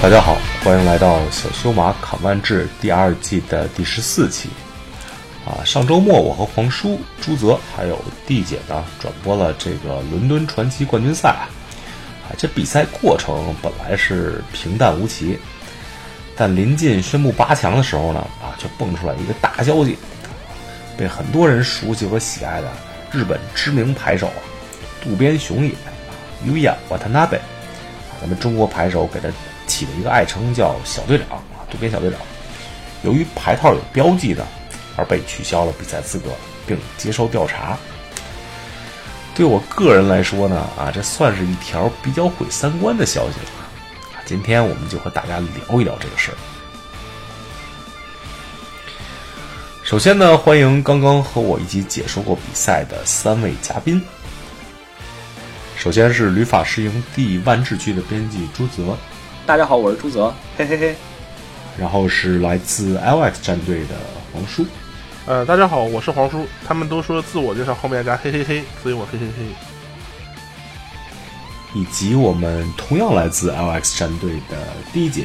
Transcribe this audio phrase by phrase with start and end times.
[0.00, 4.48] 大家好，欢迎来到小修马侃万志第二季的第十四期。
[5.44, 11.30] 啊，上周末我和黄叔、朱泽还有弟姐呢，转播了这个伦敦传奇冠军赛。
[11.30, 15.36] 啊，这比赛过程本来是平淡无奇，
[16.36, 19.98] 但临近宣布八强的时候呢，啊，却蹦出来一个大消息，
[20.96, 22.70] 被很多人熟悉和喜爱的
[23.10, 24.30] 日本知名牌手，
[25.02, 25.90] 渡边雄也啊
[26.46, 27.40] ，Uya Watanabe，
[28.20, 29.28] 咱们中国牌手给他
[29.68, 32.18] 起了一个爱称叫“小队长”啊，渡边小队长。
[33.04, 34.44] 由于牌套有标记的。
[35.00, 36.30] 而被取消了比赛资格，
[36.66, 37.78] 并接受调查。
[39.32, 43.52] 对我个人来说呢，啊，这算是一条比较毁三观的消息了。
[44.24, 46.36] 今天我们就和大家聊一聊这个事儿。
[49.84, 54.02] 首先呢，欢迎刚刚和我一起解说过比赛的三位嘉宾。
[55.76, 58.98] 首先是旅法师营地万智区的编辑朱泽，
[59.48, 60.94] 大家好，我是朱泽，嘿嘿嘿。
[61.78, 63.94] 然后是来自 LX 战队的
[64.30, 64.66] 黄叔。
[65.24, 66.46] 呃，大家好，我是黄叔。
[66.66, 69.46] 他们都说自我介绍后面加嘿嘿嘿，所以我嘿嘿嘿。
[71.72, 74.58] 以及我们同样来自 LX 战队的
[74.92, 75.24] D 姐。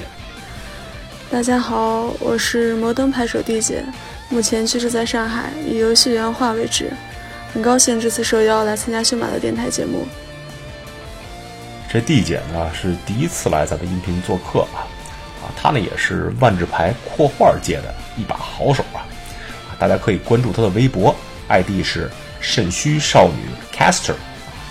[1.29, 3.83] 大家好，我是摩登拍手 D 姐，
[4.29, 6.93] 目前居住在上海，以游戏原画为职。
[7.51, 10.07] 很高兴这次受邀来参加修马的电台节目。
[11.93, 14.81] 这 D 姐呢是第一次来咱们音频做客啊，
[15.43, 19.05] 啊，她呢也是万智牌扩画界的一把好手啊。
[19.77, 21.15] 大家可以关注她的微博
[21.49, 24.15] ，ID 是肾虚少女 Caster，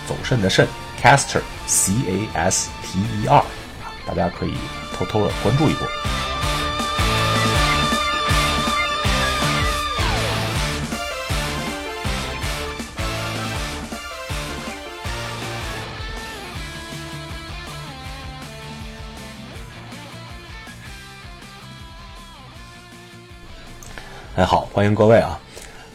[0.05, 0.67] 走肾的肾
[1.01, 3.41] Caster C A S T E R，
[4.05, 4.55] 大家可以
[4.93, 5.87] 偷偷的关注一波。
[24.43, 25.39] 哎，好，欢迎各位啊！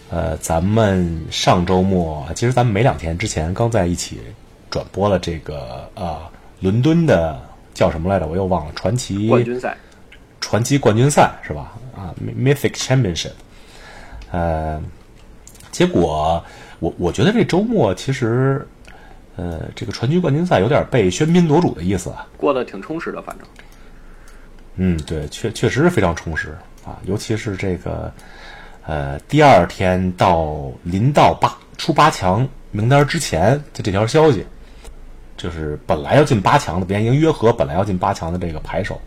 [0.08, 4.22] 呃，咱们上周末，其实咱们没两天之前刚在一起
[4.70, 6.18] 转播了这个呃
[6.60, 7.38] 伦敦的
[7.74, 8.26] 叫什么来着？
[8.26, 9.76] 我又忘了，传奇冠军赛，
[10.40, 11.74] 传奇冠军赛是吧？
[11.94, 13.32] 啊，Mythic Championship。
[14.30, 14.80] 呃，
[15.70, 16.42] 结果
[16.78, 18.66] 我我觉得这周末其实，
[19.36, 23.46] 呃，这个传奇冠军赛有点被喧宾夺主的意思啊，过得挺充实的，反正。
[24.76, 26.56] 嗯，对，确确实是非常充实。
[26.88, 28.10] 啊，尤其是这个，
[28.86, 34.46] 呃，第二天到临到八出八强名单之前的这条消息，
[35.36, 38.98] 就是本来要进八强的，别人已经约和本来要进八强的这个牌手，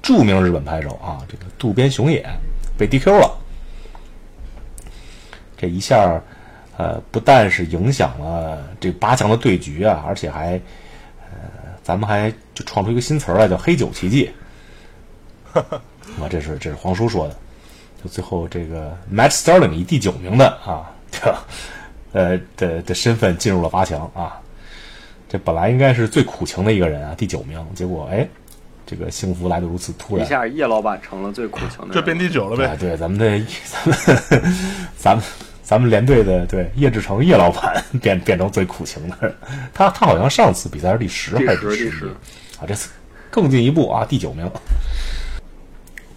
[0.00, 2.26] 著名日本牌手啊，这个渡边雄也
[2.78, 3.38] 被 DQ 了。
[5.58, 6.22] 这一下，
[6.78, 10.52] 呃，不但是影响了这八强的对局啊，而且还，
[11.30, 11.38] 呃，
[11.82, 14.30] 咱们还就创出一个新词儿来，叫“黑九奇迹”。
[16.22, 17.36] 啊，这是这是黄叔说的，
[18.02, 20.90] 就最后这个 Matt Sterling 以第九名的啊，
[22.12, 24.40] 呃的的身份进入了八强啊，
[25.28, 28.26] 这本来应该是最苦情的一个人啊，第九名，结果哎，
[28.86, 32.76] 这个幸福来的如此突然，一下叶老板成了最苦情的，这变第九了呗。
[32.78, 34.22] 对，咱们的咱们
[34.96, 35.24] 咱们
[35.62, 39.34] 咱们连队的对叶志成叶老板变变成最苦情的，
[39.74, 42.06] 他他好像上次比赛是第十还是第十
[42.58, 42.64] 啊？
[42.66, 42.88] 这次
[43.30, 44.50] 更进一步啊，第九名。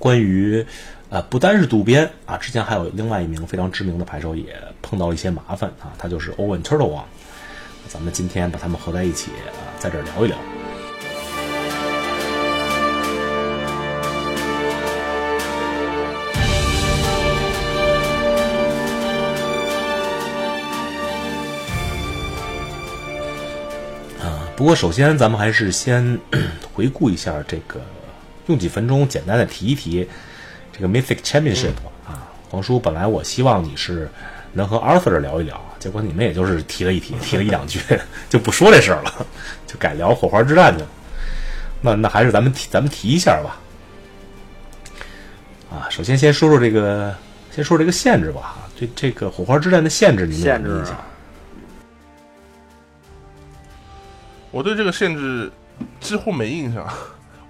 [0.02, 0.66] 关于，
[1.10, 7.06] 呃，不单是渡边啊，之前还有另外一名非常知名的牌手也碰到了一些麻烦啊，他就是 Owen Turtle 王。
[7.88, 10.36] 咱们今天把他们合在一起啊，在这儿聊一聊。
[24.20, 26.20] 啊，不过首先咱们还是先
[26.74, 27.80] 回顾一下这个。
[28.52, 30.06] 用几分钟简单的提一提
[30.74, 31.72] 这个 Mythic Championship
[32.06, 34.10] 啊，黄叔，本来我希望你是
[34.52, 37.80] 能和 Arthur 聊一聊，结果你们也就是提了一提，提了一两句
[38.30, 39.26] 就不说这事儿了，
[39.66, 40.90] 就改聊火花之战去了。
[41.82, 43.58] 那那还是咱们提咱们提一下吧。
[45.72, 47.16] 啊，首先先说说这个，
[47.56, 48.58] 先说这个限制吧。
[48.78, 50.98] 对这个火花之战的限制，你们限制印象？
[54.52, 55.50] 我对这个限制
[56.02, 56.86] 几乎没印象。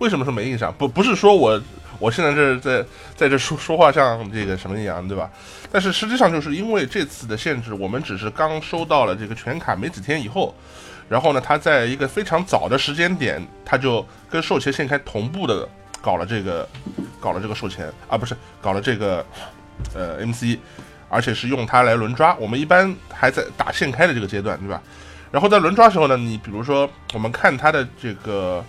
[0.01, 0.73] 为什么说没印象？
[0.79, 1.61] 不不是说我
[1.99, 2.83] 我现在这在
[3.15, 5.29] 在这说说话像这个什么一样，对吧？
[5.71, 10.55] 但是实际上就是因为这次的限制，我们只是刚收到了这个全卡没几天以后，
[11.07, 15.69] 然后呢，他在一个非常早的时间点，他就跟售前限开同步的
[16.01, 16.67] 搞了这个
[17.19, 19.23] 搞了这个售前啊，不是搞了这个
[19.93, 20.57] 呃 MC，
[21.09, 22.35] 而且是用它来轮抓。
[22.39, 24.81] 我们一般还在打现开的这个阶段，对吧？
[25.29, 28.65] 然后在轮抓时候呢，你比如说我们看它的这个。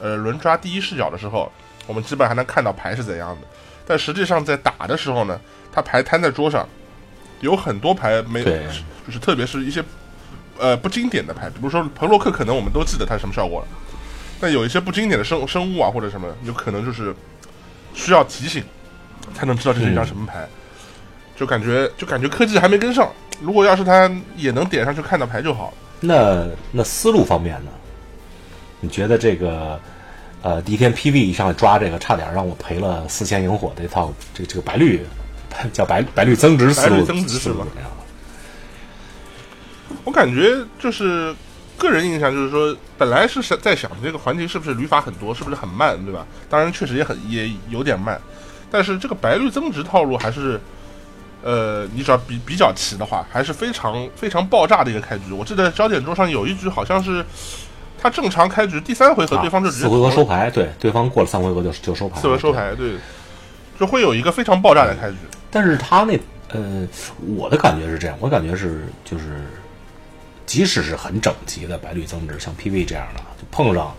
[0.00, 1.50] 呃轮抓第一视角的时候，
[1.86, 3.46] 我们基本还能看到牌是怎样的。
[3.86, 5.40] 但实际上在打的时候呢，
[5.72, 6.68] 它牌摊在桌上，
[7.40, 8.66] 有很多牌没，对
[9.06, 9.82] 就是特别是一些
[10.58, 13.68] 呃不经典的牌，比如说彭洛克，可能我们都记得它什么效果了。
[14.40, 17.14] 但有一些不经典的生生物啊或者什么，有可能就是
[17.94, 18.62] 需要提醒
[19.32, 20.46] 才能知道这是一张什么牌，
[21.36, 23.10] 就感觉就感觉科技还没跟上。
[23.40, 25.74] 如果要是他也能点上去看到牌就好了。
[26.00, 27.70] 那那思路方面呢？
[28.86, 29.80] 你觉得这个
[30.42, 35.04] 呃第一天 PV 一上来抓这个，差点让我赔了四千萤火这套这这个白绿
[35.74, 37.90] 叫白白绿增值思路白绿增值是吧思路怎么样？
[40.04, 41.34] 我感觉就是
[41.76, 46.24] 个人印象就是说，本来是想在想这个环节是不是旅法很多，是不是很慢，对吧？
[46.48, 48.20] 当然确实也很也有点慢，
[48.70, 50.60] 但是这个白绿增值套路还是。
[51.42, 55.30] 呃，你只要比比较齐的话，还是非常非常爆炸的一个开局。
[55.30, 57.24] 我记得焦点桌上有一局好像是
[57.98, 62.94] 他正常开局第三回合，对方就直接四回合收牌，对，对方过了三回合就就收牌，四回收牌，对，
[63.78, 65.16] 就会有一个非常爆炸的开局。
[65.50, 66.86] 但是他那呃，
[67.36, 69.24] 我的感觉是这样，我感觉是就是，
[70.44, 73.92] 即使是很整齐的白绿增值，像 PV 这样的，就碰上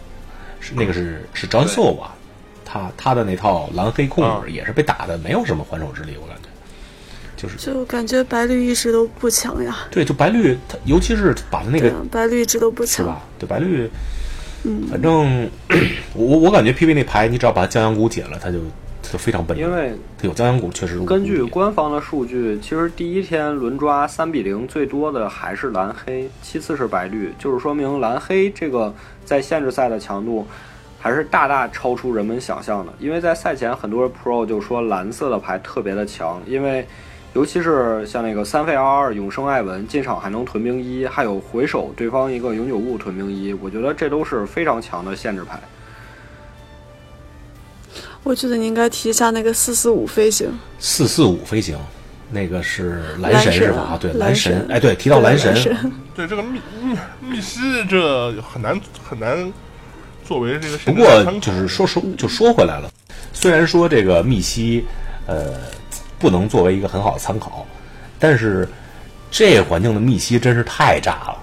[0.60, 2.14] 是那个是是 John So 吧，
[2.64, 4.42] 他他的那套蓝黑控啊。
[4.46, 6.37] 制也是被打的没有什么还手之力，我感觉，
[7.38, 9.78] 就是就感觉白绿一直都不强呀。
[9.89, 12.98] 对，就白绿，他尤其是把他那个啊，白绿一直都不强。
[12.98, 13.22] 是吧？
[13.39, 13.89] 对白绿，
[14.63, 15.50] 嗯，反正
[16.13, 18.57] 我我我感觉 PV 那牌，你只要把江阳谷解了，他就
[19.04, 28.94] 他就非常笨，因为他有江阳谷确实根据官方的数据，其实第一天轮抓三比零最多的还是蓝黑，其次是白绿，就是说明蓝黑这个
[29.24, 30.45] 在限制赛的强度
[31.00, 32.92] 还是大大超出人们想象的。
[33.00, 36.86] 因为在赛前，很多 Pro 就说蓝色的牌特别的强，因为
[37.38, 45.60] 尤其是像那个三费二二永生艾文进场还能屯兵一，还有回手对方一个永久物屯兵一，我觉得这都是非常强的限制牌。
[48.24, 50.50] 我觉得你应该提一下那个四四五飞行，
[50.80, 51.78] 四四五飞行，
[52.31, 53.81] 那个是蓝蓝神神是吧？
[53.81, 54.54] 啊，对，蓝神。
[54.54, 55.54] 神，哎，对，提到蓝神，
[56.16, 59.54] 对这个密密密西这很难很难
[60.25, 62.89] 作为这个不过就是说说就说回来了，
[63.31, 64.84] 虽然说这个密西
[65.28, 65.54] 呃
[66.19, 67.66] 不能作为一个很好的参考，
[68.18, 68.68] 但是
[69.30, 71.38] 这个环境的密西真是太炸了，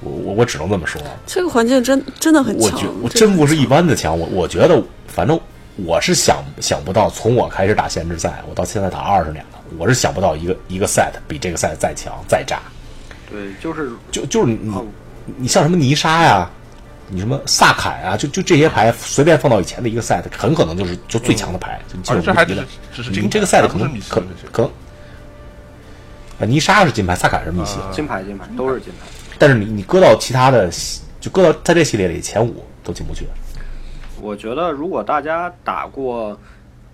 [0.00, 1.00] 我我我只能这么说。
[1.26, 2.86] 这个环境真真的很强我觉。
[3.02, 5.38] 我真不是一般的强，我我觉得反正
[5.76, 12.60] 我是想想不到，从我开始打限制赛，我到现在打二十年了，我是想不到一个一个 set 比这个 set 再强再炸。
[13.30, 14.84] 对，就是就就是你哦
[15.36, 16.50] 你像什么泥沙呀，
[17.14, 22.64] 你什么萨凯啊，就就这些牌随便放到以前的一个 set，很可能就是就最强的牌，就而这还只是。
[22.90, 24.70] 只是金你这个牌 set 而不是可能可可能，
[26.40, 29.06] 啊，泥沙是金牌，萨凯是密西，金牌金牌都是金牌。
[29.38, 33.26] 但是你你搁到其他的系，就搁到在这系列里前五都进不去。
[34.20, 36.38] 我觉得，如果大家打过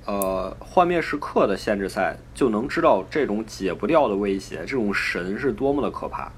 [0.05, 6.33] 呃幻灭时刻的限制赛，就能知道这种解不掉的威胁，这种神是多么的可怕。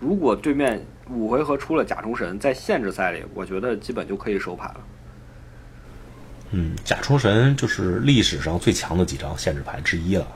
[0.00, 4.80] 如果对面五回合出了甲虫神，在限制赛里，我觉得基本就可以收牌了。
[6.50, 10.26] 嗯，甲虫神就是历史上最强的几张限制牌之一了。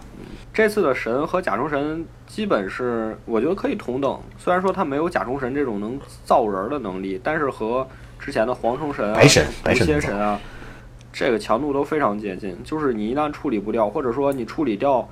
[0.53, 7.88] 这次的神和甲虫神基本是我觉得可以同等，虽然说它没有甲虫神这种能造人儿的能力，但是和
[8.19, 10.38] 之前的蝗虫神啊、白神毒白蝎神啊，
[11.11, 12.55] 这个强度都非常接近。
[12.62, 15.09] 就是你一旦处理不掉，或者说你处理掉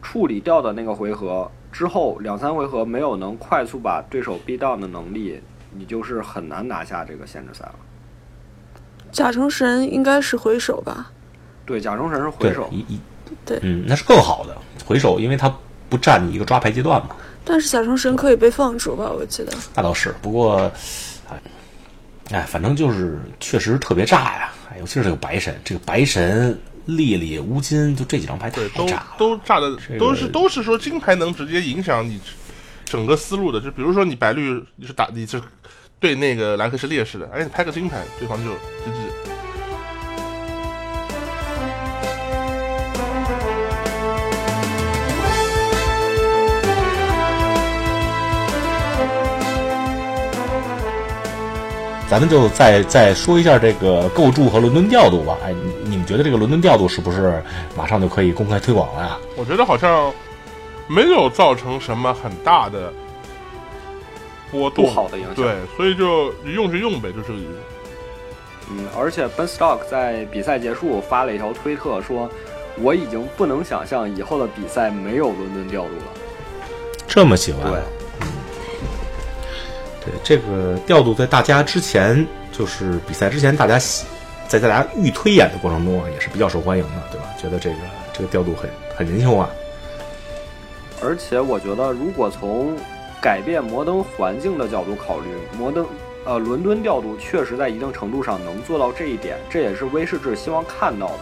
[0.00, 5.40] 处理掉的那个回合之后，两三回合没有能快速把对手逼 down 的能力，
[5.72, 7.74] 你就是很难拿下这个限制赛了。
[9.10, 11.10] 甲虫神应该是回手吧？
[11.64, 13.00] 对，甲虫神是回对手，一一
[13.44, 15.54] 对嗯，那是更好的回手，因为它
[15.88, 17.16] 不占你一个抓牌阶段嘛。
[17.44, 19.10] 但是甲虫神可以被放逐吧？
[19.10, 19.52] 我记得。
[19.74, 20.70] 那倒是，不过，
[21.30, 21.40] 哎，
[22.30, 24.52] 哎，反正就是确实特别炸呀！
[24.70, 29.14] 哎，尤其是这个白神，这个白神、丽丽、乌金，就这几张牌都炸了。
[29.18, 32.18] 都炸的这个都是都是说金牌能直接影响你
[32.84, 33.60] 整个思路的。
[33.60, 35.40] 就比如说你白绿你是打你是
[36.00, 39.37] 对那个蓝黑是劣势的，哎，你拍个金牌，对方就 GG。
[52.10, 55.36] 咱们就再再说一下这个构筑和伦敦调度吧。
[55.44, 57.42] 哎，你你们觉得这个伦敦调度是不是
[57.76, 59.18] 马上就可以公开推广了呀？
[59.36, 60.12] 我觉得好像
[60.88, 62.90] 没有造成什么很大的
[64.50, 68.70] 波动，不好的影响对，所以就你用就用呗，就这个意思。
[68.70, 72.28] 嗯，而且 Ben Stock 在比赛结束发了一条推特说
[72.80, 76.12] ：“我已经不能想象以后的比赛没有伦敦调度了。
[77.06, 77.70] 这么喜欢？
[77.70, 77.80] 对，
[80.22, 83.78] 这个调度，在大家之前就是比赛之前，大家
[84.46, 87.26] 在大家预推演的过程中啊，也是比较受欢迎的，对吧？
[87.40, 87.76] 觉得这个
[88.12, 89.48] 这个调度很很人性化。
[91.00, 92.76] 而且我觉得，如果从
[93.20, 95.86] 改变摩登环境的角度考虑，摩登
[96.24, 101.20] 呃伦敦调度确实在一定程度上能做到这一点，这也是威士忌希望看到的，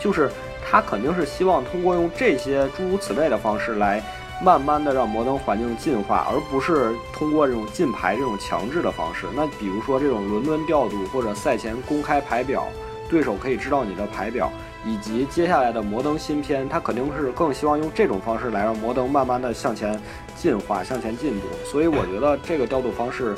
[0.00, 0.30] 就是
[0.64, 4.02] 他肯定是希望通过用这些诸如此类的方式来
[4.42, 9.26] 慢慢的让摩登环境进化，而不是通过这种进牌这种强制的方式。
[9.34, 12.66] 那比如说这种伦敦调度或者赛前公开牌表，
[13.08, 14.50] 对手可以知道你的牌表。
[14.86, 20.00] 以及接下来的摩登新篇，他肯定是更希望用这种方式来让摩登慢慢的向前
[20.36, 21.46] 进化、向前进步。
[21.66, 23.34] 所以我觉得这个调度方式，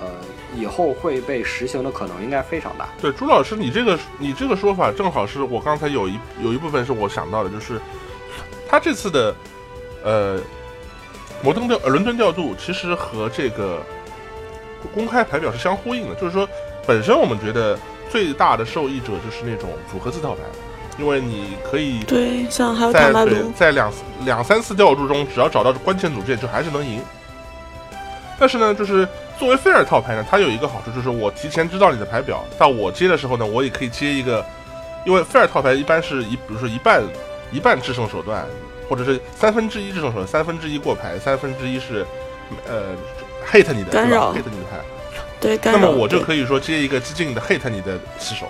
[0.00, 0.08] 呃，
[0.56, 2.88] 以后会被实行的可能应该非常大。
[3.00, 7.78] 对，朱老师，你这个你这个说法正好是我刚才有一有一部分是我想到的，就是
[8.66, 9.32] 他这次的
[10.02, 10.38] 呃
[11.42, 13.82] 摩登调伦敦调度其实和这个
[14.94, 16.48] 公开牌表是相呼应的，就是说
[16.86, 17.78] 本身我们觉得。
[18.10, 20.40] 最大的受益者就是那种组合字套牌，
[20.98, 23.10] 因为你可以对像还有在
[23.56, 23.90] 在两
[24.26, 27.00] 两三次调度中，只要找到关键组件，就还是能赢。
[28.38, 34.44] 但是呢，就是作为菲尔套牌呢，它有一个好处，就是我提前知道你的牌表，到我接的时候呢，我也可以接一个，
[35.06, 37.02] 因为菲尔套牌一般是一，比如说一半
[37.50, 38.44] 一半制胜手段，
[38.88, 42.06] 或者是三分之一这种手段，三分之一过牌，三分之一是
[42.66, 42.94] 呃
[43.50, 44.80] hate 你的干扰 hate 你的牌。
[45.40, 48.46] 对，那么我就可以说接一个激进的 hate 你的棋手。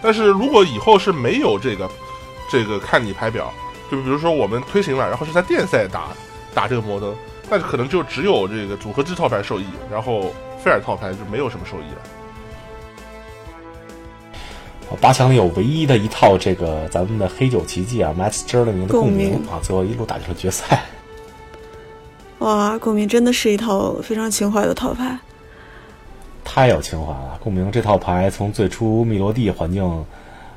[0.00, 1.88] 但是如果以后是没有这个
[2.50, 3.52] 这个看你牌表，
[3.90, 6.08] 就比如说我们推行了，然后是在电赛打
[6.54, 7.14] 打这个摩登，
[7.48, 12.02] 那可能就只有这个组合制套牌受益，然后菲尔套牌就没有什么受益了。
[15.00, 20.82] 八强里有唯一的一套这个咱们的黑酒奇迹啊，Max j e r l i n 的共鸣啊，最后一路打进了决赛。
[22.38, 25.18] 哇，共鸣真的是一套非常情怀的套牌。
[26.44, 27.38] 太有情怀了！
[27.40, 30.04] 共鸣这套牌从最初密罗蒂环境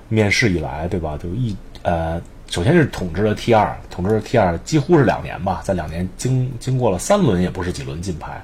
[0.09, 1.17] 面世以来，对吧？
[1.21, 8.41] 就一呃，首先是统治了 T 二，统治了 T 二几乎是两年吧，在两年经经过了三轮，也不是几轮进牌，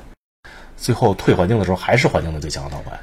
[0.78, 2.98] 最后退环境的时候还是环境的最强的套牌。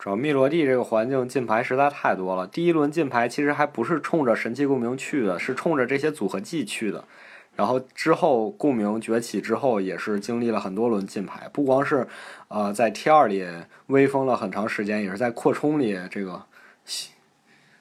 [0.00, 2.46] 主要密罗蒂这个环境进牌实在太多了。
[2.46, 7.04] 第一轮进牌其实还不是冲着神奇共鸣去的，是冲着这些组合技去的。
[7.54, 12.08] 然后之后共鸣崛起之后，也是经历了很多轮进牌，不光是，
[12.48, 13.46] 呃，在 T 二里
[13.88, 16.46] 威风了很长时间，也是在扩充里这个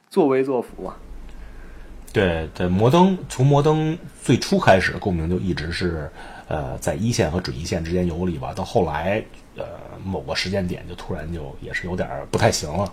[0.10, 0.98] 作威作福啊。
[2.12, 6.10] 对对，摩登从摩登最初开始，共鸣就一直是
[6.48, 9.24] 呃在一线和准一线之间游离吧，到后来
[9.56, 9.66] 呃
[10.04, 12.92] 某个时间点就突然就也是有点不太行了。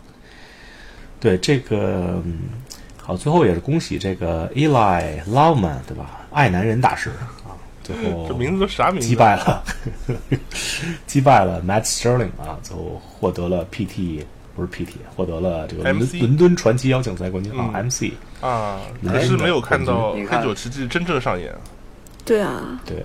[1.21, 2.23] 对这个。
[2.99, 6.27] 好，最后也是恭喜这个 Eli Loveman，对吧？
[6.33, 7.09] 爱男人大师
[7.45, 9.07] 啊，最后这名字都啥名字？
[9.07, 9.63] 击败了，
[11.07, 14.25] 击败了 Matt Sterling 啊，最后获得了 PT，
[14.57, 18.11] 不是 PT，获得了这个伦伦敦传奇邀请赛冠军啊，MC
[18.41, 21.55] 啊，可是没有看到黑九奇迹真正上演。
[22.25, 23.05] 对啊，对。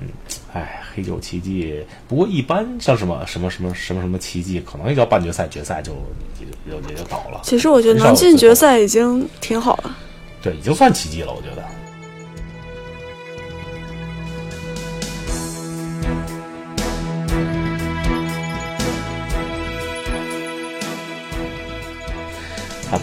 [0.00, 0.08] 嗯，
[0.52, 1.80] 哎，黑九奇迹。
[2.08, 5.92] 不过一般像什么什么什么什么什么奇迹，可能也叫半决赛、决赛就
[6.40, 7.40] 也就也就倒了。
[7.44, 9.96] 其实我觉得能进决赛已经挺好了。
[10.42, 11.62] 对，已经算奇迹了，我觉得。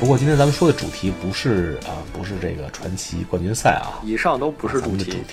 [0.04, 5.24] 不过今天咱们说的主题不是啊，不是这个传奇冠军赛啊，以上都不是主题。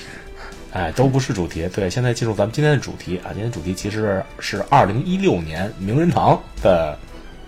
[0.70, 1.68] 哎，都不是主题。
[1.74, 3.34] 对，现在进入咱们今天的主题啊！
[3.34, 6.96] 今天主题其实是二零一六年名人堂的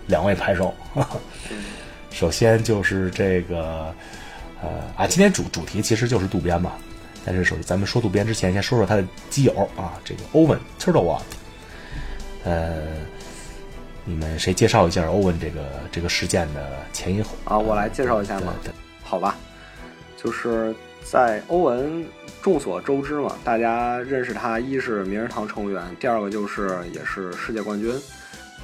[0.08, 0.74] 两位拍手。
[2.10, 3.94] 首先就是这个，
[4.60, 6.72] 呃啊，今天主主题其实就是渡边嘛。
[7.24, 11.22] 但是首先咱们说渡边之前，先说说他的基友啊，这个欧文 Turtle 啊。
[12.42, 12.82] 呃，
[14.04, 17.58] 你们谁介绍一下欧文这个这个事件的前因后啊？
[17.58, 18.54] 我来介绍一下嘛。
[19.02, 19.36] 好吧，
[20.16, 22.04] 就是在欧文。
[22.42, 27.94] 众所周知嘛，大家认识他，一是名人堂成员，第二个就是也是世界冠军。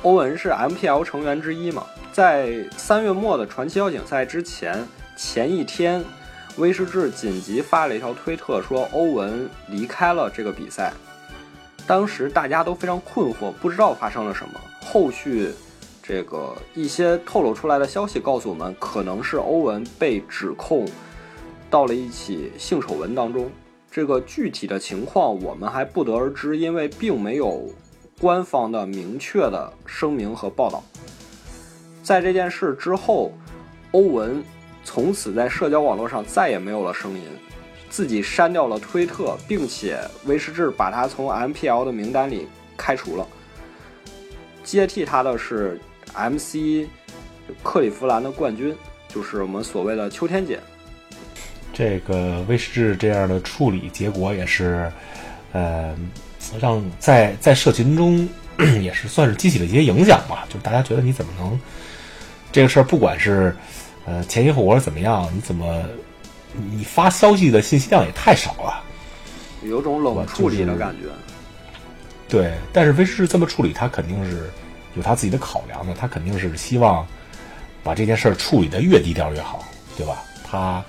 [0.02, 4.85] 欧文是 MPL 成员之一嘛，在三月末的传奇邀请赛之前
[5.16, 6.04] 前一天，
[6.57, 10.92] 威士忌紧急发了一条推特，说欧文离开了这个比赛。
[11.87, 14.61] 当时大家都非常困惑，不知道发生了什么。
[14.90, 15.50] 后续
[16.02, 20.87] 这个一些透露出来的消息告诉我们，可能是欧文被指控
[21.68, 23.50] 到了一起性丑闻当中。
[23.90, 27.68] 这个具体的情况我们还不得而知，因为并没有
[28.18, 30.83] 官方的明确的声明和报道。
[32.02, 33.30] 在这件事之后，
[33.92, 34.42] 欧文
[34.85, 37.25] 从此在社交网络上再也没有了声音。
[37.90, 43.26] 自己删掉了推特，并且威士治把他从 MPL 的名单里开除了。
[44.68, 45.80] 接替他的是
[46.14, 46.87] MC
[47.62, 48.76] 克利夫兰的冠军，
[49.08, 50.60] 就是我们所谓的秋天姐。
[51.72, 54.92] 这个威士治这样的处理结果也是，
[55.52, 55.96] 呃，
[56.60, 58.28] 让在在社群中
[58.82, 60.44] 也是算是激起了一些影响吧。
[60.50, 61.58] 就是大家觉得你怎么能
[62.52, 63.56] 这个事儿，不管是
[64.04, 65.82] 呃前因后果怎么样，你怎么
[66.70, 68.84] 你发消息的信息量也太少了，
[69.62, 71.08] 有种冷处理的感觉。
[72.28, 74.50] 对，但是威士治这么处理，他肯定是
[74.94, 77.06] 有他自己的考量的，他肯定是希望
[77.82, 79.64] 把这件事儿处理的越低调越好，
[79.97, 80.23] 对吧？
[80.44, 80.85] 他。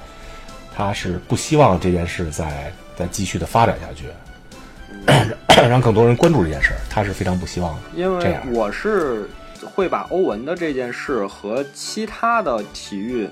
[0.72, 4.06] 他是不希望这件事再再继续的发展下去，
[5.68, 9.30] 让更多人关注这件事，他是非常不希望的因为我是
[9.76, 13.28] 会把欧文的这件事和其他的体育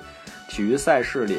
[0.49, 1.37] 体育赛事里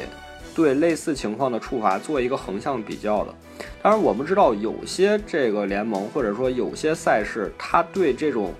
[0.54, 3.34] 对类似情况的处罚做一个横向比较的。
[3.82, 8.52] 当然，我们知道有些这个联盟或者说有些赛事，他对这种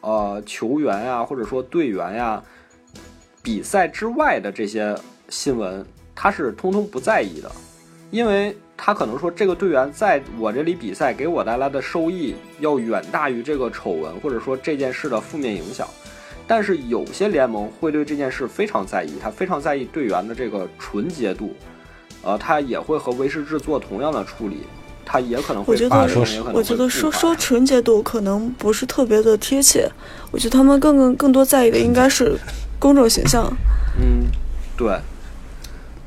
[0.00, 2.42] 呃球员呀或者说队员呀
[3.42, 4.94] 比赛之外的这些
[5.28, 5.84] 新闻。
[6.16, 7.50] 他是通通不在意的，
[8.12, 15.88] 因为他可能说这个队员在我这里比赛给我带来的收益要远大于这个丑闻或者说这件事的负面影响。
[16.46, 21.52] 但是有些联盟会对这件事非常在意，他非常在意队员的这个纯洁度，
[22.24, 24.62] 呃，他也会和威士治做同样的处理，
[25.04, 29.88] 他也可能会发生，我觉得说说纯洁度可能不是特别的贴切，
[30.30, 32.38] 我觉得他们更更更多在意的应该是
[32.78, 33.46] 公众形象。
[34.00, 34.24] 嗯，
[34.76, 34.98] 对。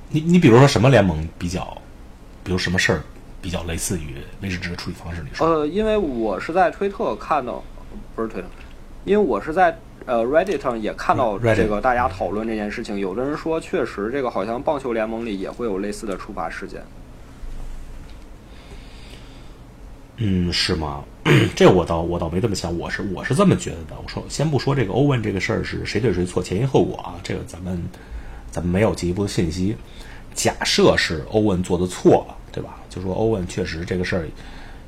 [0.10, 1.78] 你你比如说什么联盟比较，
[2.44, 3.02] 比如什么事儿
[3.42, 5.22] 比较类似于威士治的处理方式？
[5.22, 5.46] 你说？
[5.46, 7.62] 呃，因为我是在推特看到，
[8.16, 8.48] 不是推特，
[9.04, 12.98] 因为我是在呃 Reddit 上也看到这个大家讨论这件事情。
[12.98, 16.82] 有的人说，确实这个好像棒球联盟里也会有类似的处罚事件。
[20.16, 21.04] 嗯，是吗？
[21.55, 23.98] 这我倒我倒没这么想，我是我是这么觉得的。
[24.01, 27.84] 我说，先不说这个欧文这个事儿是谁对谁错，前因后果啊，这个咱们
[28.50, 29.75] 咱们没有进一步的信息。
[30.34, 32.79] 假设是欧文做的错了，对吧？
[32.90, 34.25] 就说欧文确实这个事儿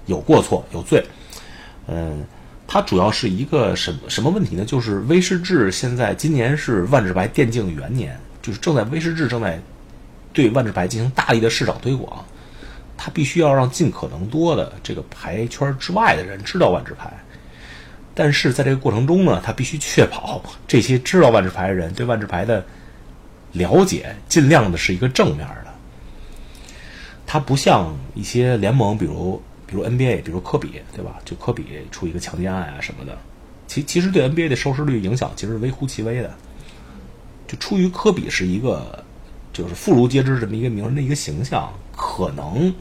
[0.06, 1.04] 有过错有罪，
[1.88, 2.24] 嗯，
[2.72, 4.64] 它主要是一个什什么问题呢？
[4.64, 9.60] 就是威士治现在今年是万智牌电竞元年，就是正在威士治正在
[10.32, 12.24] 对万智牌进行大力的市场推广，
[12.96, 17.12] 它必须要让尽可能多的这个牌圈之外的人知道万智牌，
[18.14, 22.64] 但是在这个过程中呢，他必须确保这些知道万智牌的人对万智牌的。
[23.52, 25.74] 了解尽量的是一个正面的，
[27.26, 31.20] 它不像一些联盟，比如比如 NBA，比如科比，对吧？
[31.24, 33.16] 就科比出一个强奸案啊什么的，
[33.68, 36.34] 其其实对 NBA 的收视率影响其实是微乎其微的。
[37.48, 39.04] 就出于科比是一个
[39.54, 42.74] 就是妇孺皆知这么一个名人的一个形象，可能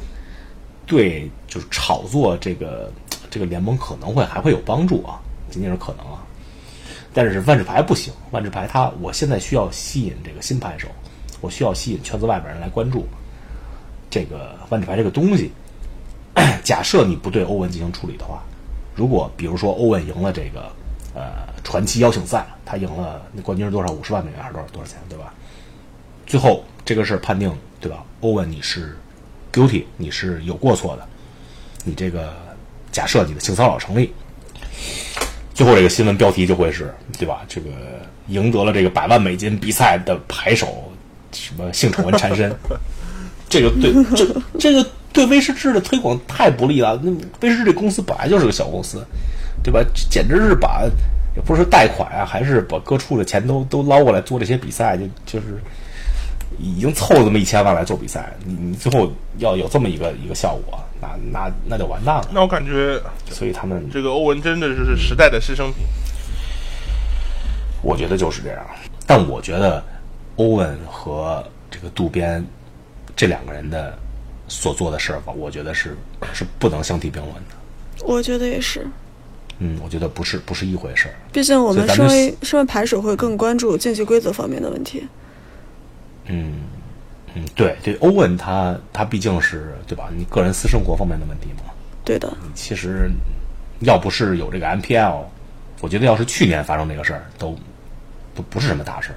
[0.86, 2.90] 对就是炒作这个
[3.28, 5.20] 这个联盟可能会还会有帮助啊，
[5.50, 6.24] 仅仅是可能啊。
[7.12, 10.88] 但是万智牌不行，万智牌它，我现在需要吸引这个新牌手，
[11.42, 13.06] 我需要吸引圈子外边人来关注
[14.08, 15.52] 这个万智牌这个东西。
[16.64, 18.42] 假设你不对欧文进行处理的话，
[18.94, 20.70] 如果比如说欧文赢了这个
[21.14, 23.92] 呃传奇邀请赛，他赢了那冠军是多少？
[23.92, 24.98] 五十万美元还是多少多少钱？
[25.08, 25.32] 对吧？
[26.26, 28.04] 最后这个事儿判定对吧？
[28.20, 28.96] 欧文你是
[29.52, 31.06] guilty，你是有过错的，
[31.84, 32.34] 你这个
[32.92, 34.12] 假设你的性骚扰成立。
[35.54, 37.40] 最后这个新闻标题就会是，对吧？
[37.48, 37.70] 这个
[38.28, 40.92] 赢得了这个百万美金比赛的牌手，
[41.32, 42.54] 什么性丑闻缠身，
[43.48, 46.98] 这个对这这个对威士忌的推广太不利了。
[47.02, 49.04] 那威士忌这公司本来就是个小公司，
[49.62, 49.80] 对吧？
[50.10, 50.84] 简直是把
[51.36, 55.58] 也不是贷款啊，还是把各处的钱都都捞过来做这些比赛，就就是。
[56.58, 62.28] 已经凑了这么一千万来做比赛，你你最后要有这么一个一个效果，那那那就完蛋了。
[62.32, 65.86] 那我感觉，所以他们这个欧文真的就是时代的牺牲品。
[67.80, 68.66] 我觉得就是这样，
[69.06, 69.84] 但我觉得
[70.36, 72.44] 欧文和这个渡边
[73.14, 73.96] 这两个人的
[74.48, 75.96] 所做的事儿吧，我觉得是
[76.32, 78.04] 是不能相提并论的。
[78.04, 78.86] 我觉得也是。
[79.60, 81.14] 嗯，我觉得不是不是一回事儿。
[81.32, 85.06] 毕竟我们身为身为牌手会更关注竞技规则方面的问题。
[86.26, 86.60] 嗯，
[87.34, 90.10] 嗯，对对，欧文他他毕竟是对吧？
[90.16, 91.72] 你个人私生活方面的问题嘛。
[92.04, 92.32] 对的。
[92.54, 93.10] 其实，
[93.80, 95.24] 要不是有这个 MPL，
[95.80, 97.58] 我觉得要是去年发生这个事儿，都
[98.34, 99.16] 不不是什么大事儿。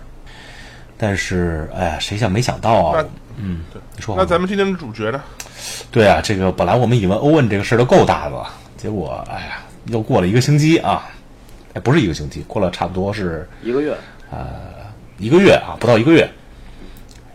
[0.98, 3.06] 但是，哎呀，谁想没想到啊？
[3.41, 4.15] 嗯，对，你说。
[4.17, 5.21] 那咱们今天的主角呢？
[5.91, 11.10] 对啊，这个本来我们以为欧文这个事儿都够大的了，结果，哎呀，又过了一个星期啊！
[11.73, 13.95] 哎，不是一个星期，过了差不多是一个月。
[14.30, 14.47] 呃，
[15.17, 16.30] 一个月啊，不到一个月。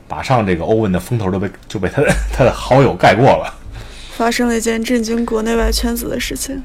[0.09, 3.53] 马上这个欧文的风头就被就被他的 他的好友盖过了。
[4.13, 6.63] 发生了一件震惊国内外圈子的事情。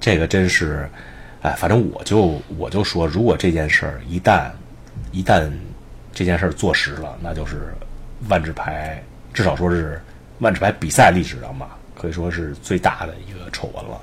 [0.00, 0.88] 这个真是，
[1.42, 4.50] 哎，反正我就我就说，如果这件事儿一旦
[5.12, 5.48] 一旦
[6.12, 7.72] 这件事儿坐实了，那就是
[8.28, 10.00] 万智牌，至少说是
[10.38, 14.00] 万智牌比赛历史上吧，可以说是最大的一个丑闻了。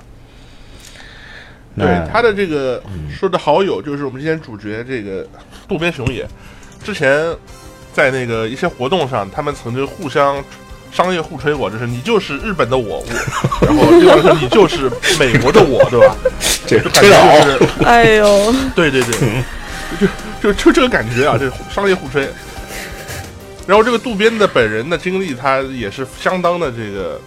[1.76, 2.82] 对他的这个
[3.16, 5.26] 说的好友，就是我们今天主角这个
[5.68, 6.26] 渡边雄也，
[6.82, 7.24] 之前
[7.92, 10.42] 在那个一些活动上，他们曾经互相
[10.90, 13.06] 商业互吹过，就是你就是日本的我，我
[13.64, 16.16] 然后对方说你就是美国的我，对吧？
[16.66, 19.42] 这个感吹得好觉就是，哎呦，对对对，
[20.00, 20.06] 就
[20.42, 22.28] 就就这个感觉啊，这商业互吹。
[23.66, 27.20] 然后这个渡边的本人的经历，他也是相当的这个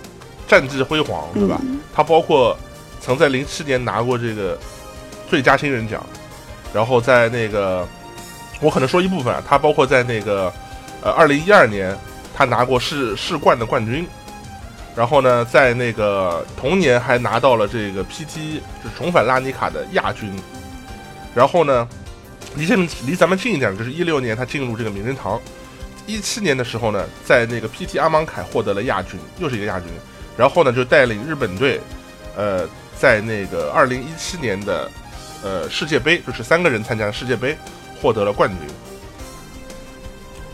[0.45, 1.61] 战绩辉煌，对吧？
[1.93, 2.57] 他包括
[2.99, 4.57] 曾在零七年拿过这个
[5.29, 6.05] 最佳新人奖，
[6.73, 7.87] 然后在那个
[8.59, 10.51] 我可能说一部分啊，他包括在那个
[11.01, 11.97] 呃二零一二年
[12.35, 14.05] 他拿过世世冠的冠军，
[14.97, 20.29] 然后呢在那个同年还拿到了这个 PT 就是重返拉尼卡的亚军，
[21.33, 21.87] 然后呢
[22.55, 25.39] 离这离咱们近一点就是一六年他进入这个名人堂。
[26.05, 29.87] 一七年的时候呢，在那个 PT 阿芒凯获得了亚军，又是一个亚军。
[30.35, 31.79] 然后呢，就带领日本队，
[32.35, 34.89] 呃，在那个二零一七年的
[35.43, 37.55] 呃世界杯，就是三个人参加的世界杯，
[38.01, 38.57] 获得了冠军。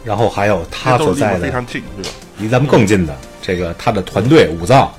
[0.03, 2.09] 然后还有他所在的非常近，对吧？
[2.37, 4.93] 离咱们更近的这个他的团队武藏，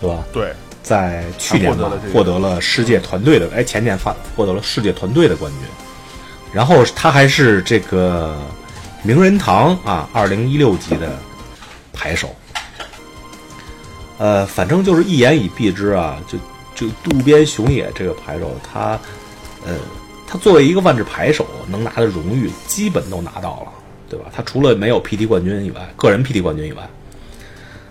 [0.00, 0.24] 对吧？
[0.32, 0.52] 对，
[0.82, 1.72] 在去年
[2.12, 5.60] 获得了世界团队的，哎，前年发获得了世界团队的冠军。
[6.52, 8.36] 然后他还是这个
[9.02, 11.18] 名人堂啊，二零一六级的
[11.92, 12.34] 牌手。
[14.18, 16.38] 呃，反正就是一言以蔽之啊，就
[16.74, 18.98] 就渡边雄也这个牌手，他
[19.66, 19.74] 呃，
[20.26, 23.72] 他作为一个万智牌手，能拿的荣誉基本都拿到了，
[24.08, 24.26] 对吧？
[24.32, 26.88] 他除了没有 PT 冠军以外，个人 PT 冠军以外，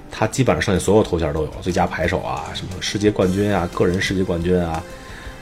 [0.09, 4.81] 他基本上剩下所有头衔都有，最佳牌手啊，什么世界冠军啊，个人世界冠军啊，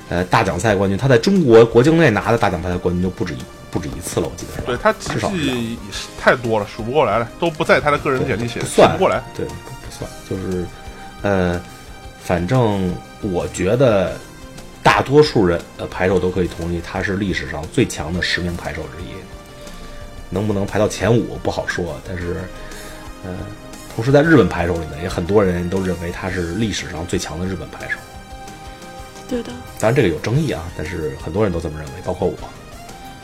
[0.09, 3.37] 呃，大奖赛冠军，他在中国国境内拿的大奖赛冠军就不止一
[3.71, 4.65] 不止一次了，我记得是吧？
[4.67, 5.31] 对他奇至少
[6.19, 9.23] 太多了，数不过来了，都不在他的个人简历写，不算不过来。
[9.35, 10.65] 对，不不算，就是，
[11.21, 11.61] 呃，
[12.21, 14.17] 反正我觉得
[14.81, 19.09] 大多数人呃牌手都可以同意，他是历史上最强的十名牌手之一。
[20.31, 22.37] 能不能排到前五不好说，但是，
[23.25, 23.35] 呃，
[23.95, 27.97] 同时在日本牌手里呢，也很多人都认为他是历史上最强的日本牌手。
[29.27, 32.37] 对的，当然这个有争议啊，但是很多人都这么认为，包括我。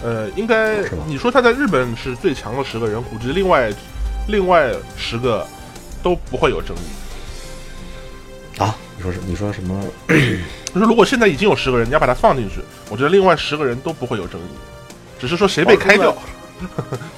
[0.03, 0.77] 呃，应该
[1.07, 3.71] 你说他在日本是最强的十个人，估计另外
[4.27, 5.45] 另外十个
[6.03, 8.61] 都不会有争议。
[8.61, 9.83] 啊，你说是你说什么？
[10.07, 14.45] 就是如果现在已经有十个人，你要把它放进去，我觉得另外十个人都不会有争议，
[15.19, 16.15] 只是说谁被开掉。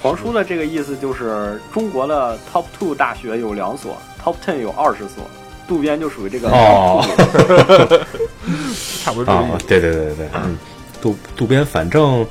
[0.02, 5.30] 黄叔的 这个意思就是，中国的 Top Two 大学有两所，Top Ten 有二十所，
[5.68, 8.00] 渡边就属于这个哦 Top Two
[9.04, 10.58] 差不多这个意啊思。，对对对对，嗯，
[11.00, 12.26] 渡渡边反正，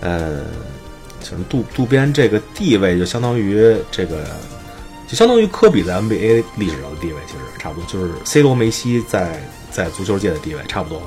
[0.00, 0.44] 呃，
[1.20, 4.24] 就是渡渡边这个地位就相当于这个，
[5.06, 11.06] 就相当于科比在 NBA 历史上的地位，其实差不多，就是 C 罗、梅西在在足球界的地位差不多吧。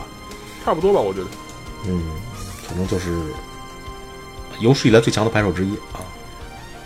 [0.63, 1.27] 差不多吧，我觉得。
[1.88, 2.04] 嗯，
[2.67, 3.10] 反正就是
[4.60, 6.06] 有史以来最强的牌手之一啊。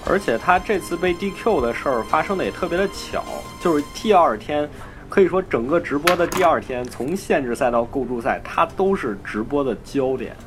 [0.06, 3.24] 而且他这次被 DQ 的事儿发生的也特别的巧，
[3.60, 4.70] 就是第二天，
[5.10, 10.38] 可以说整个直播的第二天，从限制赛到构筑赛，他都是直播的焦点。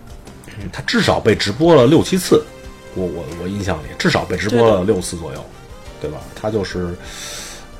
[0.61, 2.44] 嗯他至少被直播了六七次，
[2.94, 5.44] 我我我印象里至少被直播了六次左右，
[6.01, 6.18] 对吧？
[6.35, 6.97] 他就是，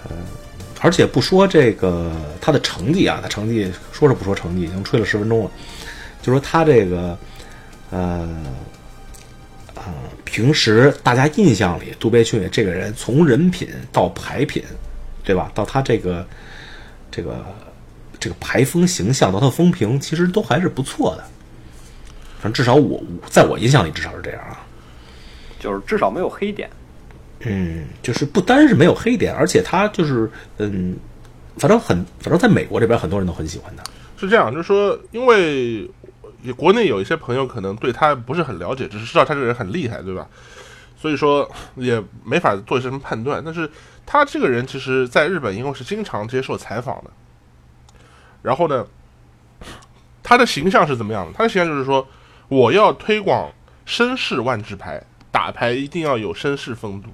[0.09, 0.17] 呃，
[0.81, 5.51] 而且不说这个他的成绩啊，他成绩说是不说成绩，已经吹了十分钟了，
[6.23, 7.19] 就说他这个，
[7.91, 8.29] 呃。
[9.75, 14.61] 呃，平时大家印象里，渡边雄也这个人，从人品到牌品，
[15.23, 15.53] 对吧？
[15.55, 16.27] 到他这个
[17.13, 17.47] 这个
[18.19, 21.25] 这个牌风形象，到他风评，其实都还是不错的。
[22.39, 24.65] 反正至少我我在我印象里至少是这样啊。
[25.59, 26.71] 就是至少没有黑点。
[27.41, 30.97] 嗯，就是不单是没有黑点，而且他就是嗯，
[31.57, 33.83] 反正很反正在美国这边很多人都很喜欢他。
[34.17, 35.89] 是这样，就是说，因为
[36.57, 40.27] 国内有一些朋友可能对他不是很了解，只是知道他这个人很厉害，对吧？
[41.01, 43.41] 所以说也没法做什么判断。
[43.45, 43.71] 但是
[44.05, 47.11] 他这个人其实在日本因为是经常接受采访的，
[48.43, 48.85] 然后呢，
[50.25, 51.33] 他的形象是怎么样的？
[51.37, 52.05] 他的形象就是说，
[52.49, 53.53] 我要推广
[53.87, 57.11] 绅士万智牌，打牌一定要有绅士风度，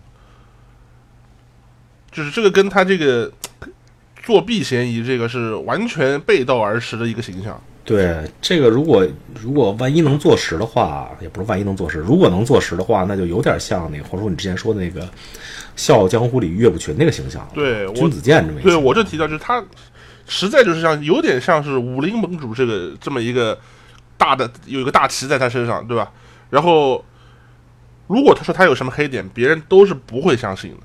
[2.10, 3.30] 就是这个跟他这个
[4.22, 7.60] 作弊嫌疑这个是完全背道而驰的一个形象。
[7.84, 9.06] 对这个，如果
[9.42, 15.02] 如果万一能坐实的话，也不是万一能坐实，如果能坐实的话，那就有点像那个黄叔你之前说的那个
[15.76, 19.62] 《笑傲江湖》里岳不群那个形象，对我君子剑这么一个对，我就提到，就是他
[20.26, 23.58] 实在就是像有点像是武林盟主这个这么一个
[24.16, 26.10] 大的有一个大旗在他身上，对吧？
[26.50, 27.04] 然后
[28.06, 30.80] 如果他说他有什么黑点，别人都是不会相信的，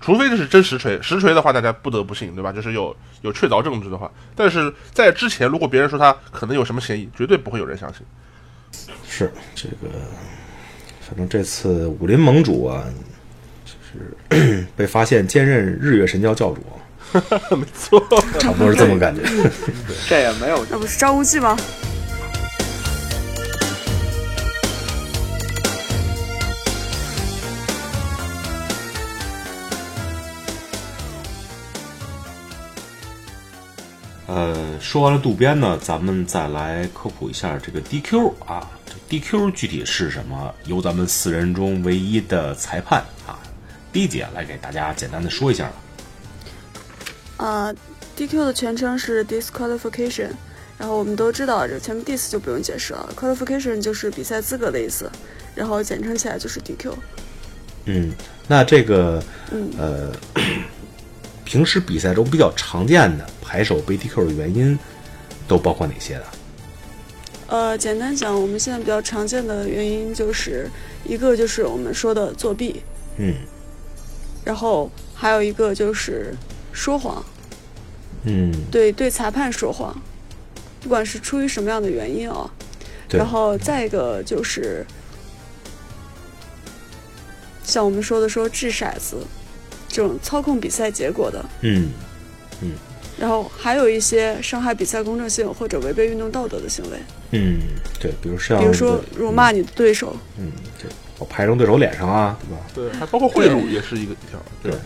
[0.00, 2.52] 除非这是真实锤，实锤的话大家不得不信，对吧？
[2.52, 8.02] 就是有有确凿证据的话，但是在之前，如果别人说他可能有什么嫌疑，绝对不会有人相信。
[9.08, 9.88] 是这个，
[11.00, 12.84] 反正这次武林盟主啊，
[13.64, 16.62] 就是 被发现兼任日月神教教主，
[17.56, 17.98] 没错，
[18.38, 19.22] 差不多是这么感觉。
[20.08, 21.56] 这也没有那不是张无忌吗？
[34.80, 40.54] 说完了渡边呢，咱们再来科普一下这个 DQ 啊，这 DQ 具体是什么？
[40.64, 43.38] 由咱们四人中唯一的裁判啊
[43.92, 45.74] ，D 姐来给大家简单的说一下吧。
[47.44, 47.74] 啊、
[48.16, 50.30] d q 的全称是 disqualification，
[50.78, 55.10] 然后我们都知道，这前面 dis 就不用解释了，qualification 就是比赛资格的意思，
[55.54, 56.94] 然后简称起来就是 DQ。
[57.84, 58.12] 嗯，
[58.48, 60.12] 那这个嗯呃，
[61.46, 64.76] 平时比赛中比较常见的牌手被 DQ 的原因
[65.46, 66.24] 都包括哪些的？
[67.46, 70.68] 呃，简单讲，我们现在比较常见的原因就是
[71.04, 72.82] 一个就是我们说的作弊，
[73.18, 73.32] 嗯。
[74.44, 76.34] 然后还有一个就是
[76.72, 77.24] 说谎，
[78.24, 79.96] 嗯，对对裁判说谎，
[80.82, 82.50] 不管是出于什么样的原因啊。
[83.08, 83.18] 对。
[83.18, 84.84] 然后再一个就是，
[87.62, 89.18] 像我们说的说掷骰子，
[89.96, 91.88] 这种操控比赛结果的，嗯
[92.60, 92.72] 嗯。
[93.18, 96.98] 然后还有一些伤害比赛公正性或者违背运动道德的行为，
[97.30, 97.60] 嗯，
[97.98, 102.38] 对，比如像比如说辱骂你的对手，嗯，对，我拍成对手脸上啊，
[102.74, 102.90] 对吧？
[102.92, 104.70] 对，还包括贿赂也是一个一条，对。
[104.72, 104.80] 对。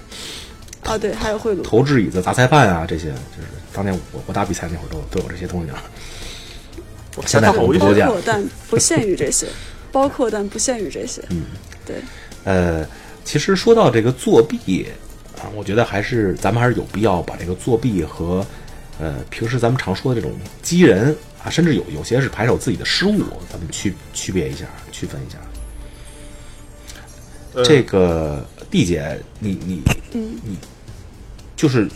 [0.84, 5.82] 啊，对，还有贿赂，投掷椅子砸裁判啊，这些就是当年我我打比赛那会儿都都有这些东西啊。
[7.26, 9.46] 现在可能不好危险多见包括但不限于这些，
[9.90, 11.20] 包括但不限于这些。
[11.30, 11.42] 嗯，
[11.84, 11.96] 对，
[12.44, 12.86] 呃，
[13.24, 14.86] 其实说到这个作弊
[15.38, 18.44] 啊，我觉得还是咱们还是有必要把这个作弊和
[18.98, 25.38] 呃平时咱们常说的这种激人啊，甚至有有些是牌手自己的失误，咱们区区别一下，区分一下。
[27.52, 30.56] 呃这个 D 姐，你你你，
[31.56, 31.88] 就是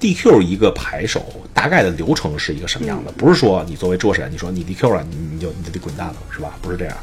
[0.00, 3.10] DQ 一个牌手大概的流程是一个什么样的？
[3.12, 6.56] 不是说你作为桌神，你说你 DQ 了，你你就你就得滚蛋了，是吧？
[6.62, 6.96] 不是这样。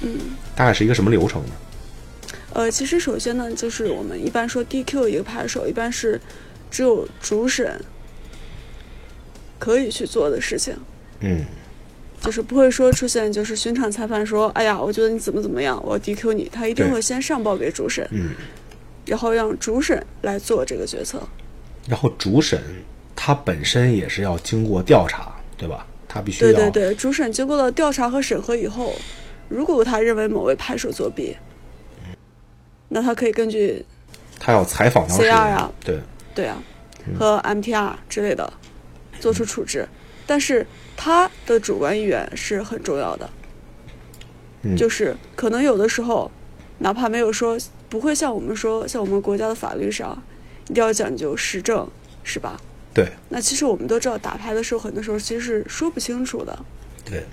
[0.00, 0.18] 嗯，
[0.56, 1.52] 大概是一个什么流程呢？
[2.52, 6.20] 呃，其实首先呢，就是我们一般说 DQ 一个牌手，一般是
[6.70, 7.80] 只有主审
[9.58, 10.74] 可以去做的事情，
[11.20, 11.44] 嗯
[12.20, 18.30] 就是不会说出现就是巡场裁判说，哎呀，我觉得你怎么怎么样，我 DQ 你，他一定会先上报给主审，嗯。
[19.06, 21.20] 然后让主审来做这个决策。
[21.88, 22.60] 然后主审
[23.16, 25.86] 他本身也是要经过调查，对吧？
[26.06, 28.94] 他必须要对对对，主审经过了调查和审核以后，
[29.48, 31.34] 如果他认为某位牌手作弊，
[32.90, 33.84] 那他可以根据
[34.38, 35.98] 他要采访当事人 CR 啊对，
[36.34, 36.62] 对啊
[37.06, 38.52] 嗯和 MTR 之类的
[39.18, 39.88] 做出处置，
[40.26, 43.30] 但是他的主观意愿是很重要的，
[44.62, 44.76] 嗯。
[44.76, 46.30] 就是可能有的时候，
[46.78, 50.22] 哪怕没有说不会像我们说像我们国家的法律上
[50.68, 51.88] 一定要讲究实证，
[52.22, 52.60] 是吧？
[52.92, 53.08] 对。
[53.28, 56.58] 那其实我们都知道，打牌的时候很多时候其实是说不清楚的。
[57.04, 57.24] 对，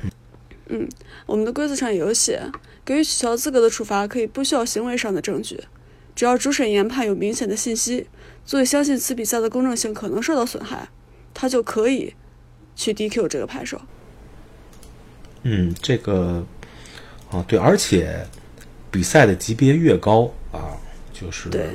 [0.69, 0.87] 嗯
[1.25, 2.41] 我们的规则上也有写，
[2.87, 5.59] 给予取消资格的处罚可以不需要行为上的证据，
[6.15, 8.07] 只要主审研判有明显的信息，
[8.45, 10.87] 足以相信此比赛的公正性可能受到损害，
[11.33, 12.13] 他就可以
[12.77, 13.81] 去 DQ 这个牌手。
[15.43, 16.45] 嗯，这个
[17.29, 18.25] 啊，对，而且
[18.89, 20.79] 比赛的级别越高啊，
[21.11, 21.67] 就是对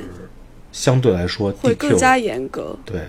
[0.71, 2.75] 相对来说会更加严格。
[2.83, 3.01] 对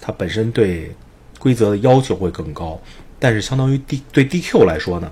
[0.00, 0.94] 它本身对
[1.40, 2.80] 规则的要求会更高，
[3.18, 5.10] 但是相当于 D 对 DQ 来说呢，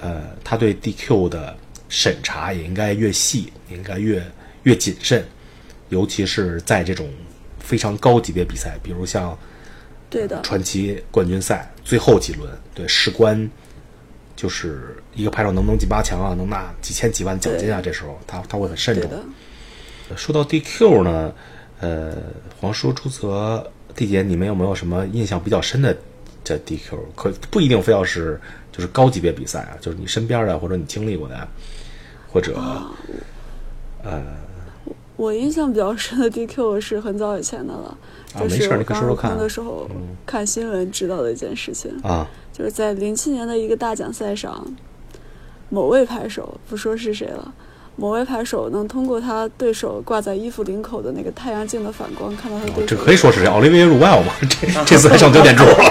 [0.00, 1.56] 呃，他对 DQ 的
[1.88, 4.22] 审查也应该越细，也应该越
[4.62, 5.24] 越谨慎，
[5.88, 7.08] 尤其是在这种
[7.58, 9.36] 非常高级别比赛，比如像
[10.08, 13.48] 对的，传奇冠军赛最后几轮，对事关
[14.34, 19.10] 就是一个拍手能不能进八强啊，能拿几千几万奖金啊，这时候他他会很慎重。
[20.16, 21.32] 说到 DQ 呢，
[21.78, 22.16] 呃，
[22.58, 25.96] 黄叔、朱泽、弟姐，你们有没有什么印象比较深的
[26.58, 26.96] 这 DQ？
[27.14, 28.40] 可不一定非要是
[28.72, 31.48] 就是高级别比赛啊，就是你身边的或者你经历过的，
[32.32, 32.58] 或者、
[34.02, 34.22] 呃，
[35.16, 37.96] 我印象比较深的 DQ 是很早以前的了，
[38.34, 39.90] 啊，就是我没事，你可以刚入坑说说看的时候
[40.26, 42.26] 看新闻知道的一件事情，啊。
[42.52, 44.66] 就是在零七年的一个大奖赛上，
[45.70, 47.54] 某位拍手不说是谁了，
[48.00, 52.80] 某位牌手能通过他对手挂在衣服领口的那个太阳镜的反光，看到他对手。
[52.80, 54.32] 哦这可以说是奥利维耶·鲁埃尔吗？
[54.48, 55.76] 这 这次还上焦点柱了。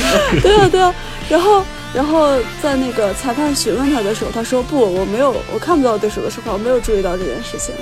[0.40, 0.94] 对啊，对啊。
[1.28, 1.62] 然后，
[1.92, 2.30] 然后
[2.62, 7.74] 在那个裁判询问他的时候，他说不，我没有，我看不到对手的手法，我没有注意到这件事情。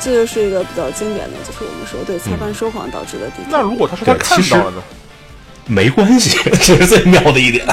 [0.00, 4.82] 这就是一个比较经典的，就是我们说对裁判说谎导致的地那如果他说他看到了呢？
[5.66, 7.64] 没关系，这是最妙的一点。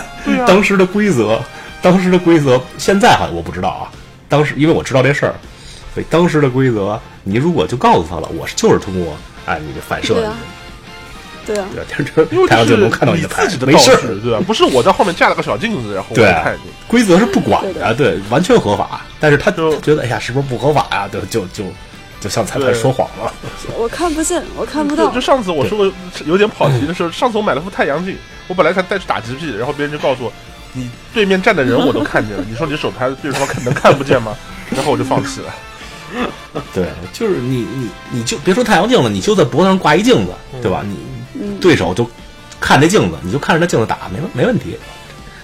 [0.46, 1.42] 当时的规则，
[1.82, 3.90] 当时的规则，现在哈我不知道啊。
[4.36, 5.34] 当时因为我知道这事儿，
[5.94, 10.36] 所以当时的规则，你如果就告诉他了，我是就是通过哎你的反射，对啊
[11.46, 11.68] 对啊，
[12.30, 14.42] 对太阳镜能看到你自己，的牌没事儿，对吧？
[14.46, 16.72] 不是我在后面架了个小镜子，然后我看你。
[16.86, 19.02] 规则是不管对的，对，完全合法。
[19.22, 21.08] 但是他就觉得哎呀，是不是不合法呀？
[21.08, 21.64] 就就就
[22.20, 23.32] 就向裁判说谎了。
[23.78, 25.22] 我看不见，我看不到就就。
[25.22, 25.92] 上次我说过
[26.26, 28.18] 有点跑题的时候，上次我买了副太阳镜，
[28.48, 30.34] 我本来想带去打 GP，然后别人就告诉我，
[30.76, 34.36] 你对面站的人我都看见了， 你说你手牌对方看能看不见吗？
[34.70, 35.54] 然后我就放弃了。
[36.74, 40.84] 对，就是你你你就别说太阳镜了，你就在脖子上挂一镜子，对吧？
[40.86, 40.98] 你
[41.42, 42.10] 嗯，对手就
[42.60, 44.78] 看这镜子，你就看着那镜子打，没问没问题。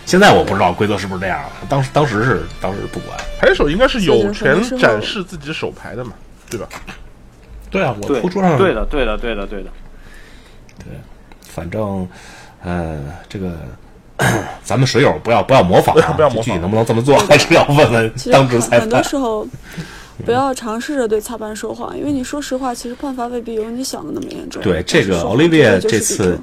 [0.06, 3.18] 现在我不知道规则是不是这样了，当时当时是当时不管。
[3.40, 6.14] 牌手应该是有权展示自己手牌的嘛，
[6.50, 6.68] 对吧？
[7.70, 9.70] 对啊，我对铺桌上对的，对的，对的，对的。
[10.80, 10.94] 对
[11.54, 12.08] 反正，
[12.64, 13.52] 呃，这个
[14.64, 19.04] 咱们水友不要不要模仿、啊，不要模仿 具体能不能这么做，还是要问问其实当值裁很很多。
[19.04, 19.48] 时候
[20.26, 24.62] 不要尝试着对裁判说谎，因为你说实话，其实判罚未必有你想的那么严重。
[24.62, 26.40] 对这个 Olivia 这次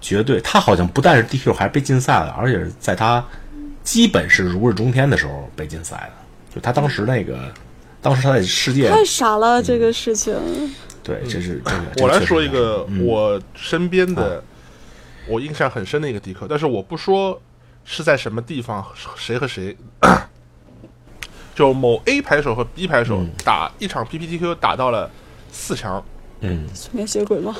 [0.00, 3.24] 绝对，他好像不但是 DQ，还是被禁赛了，而且是在他
[3.82, 6.54] 基本是如日中天的时候被禁赛的。
[6.54, 7.36] 就他当时那个，
[8.00, 10.34] 当时他在世界，太傻了，这个事情。
[11.02, 11.82] 对，这是这个。
[12.02, 14.42] 我来说一个嗯我身边的
[15.28, 17.40] 我印象很深的一个迪克，但是我不说
[17.84, 18.84] 是在什么地方，
[19.16, 19.76] 谁和谁。
[21.54, 25.10] 就某 A 牌手和 B 牌手打一场 PPTQ 打到了
[25.50, 26.04] 四强，
[26.38, 27.56] 嗯，催眠血鬼吗？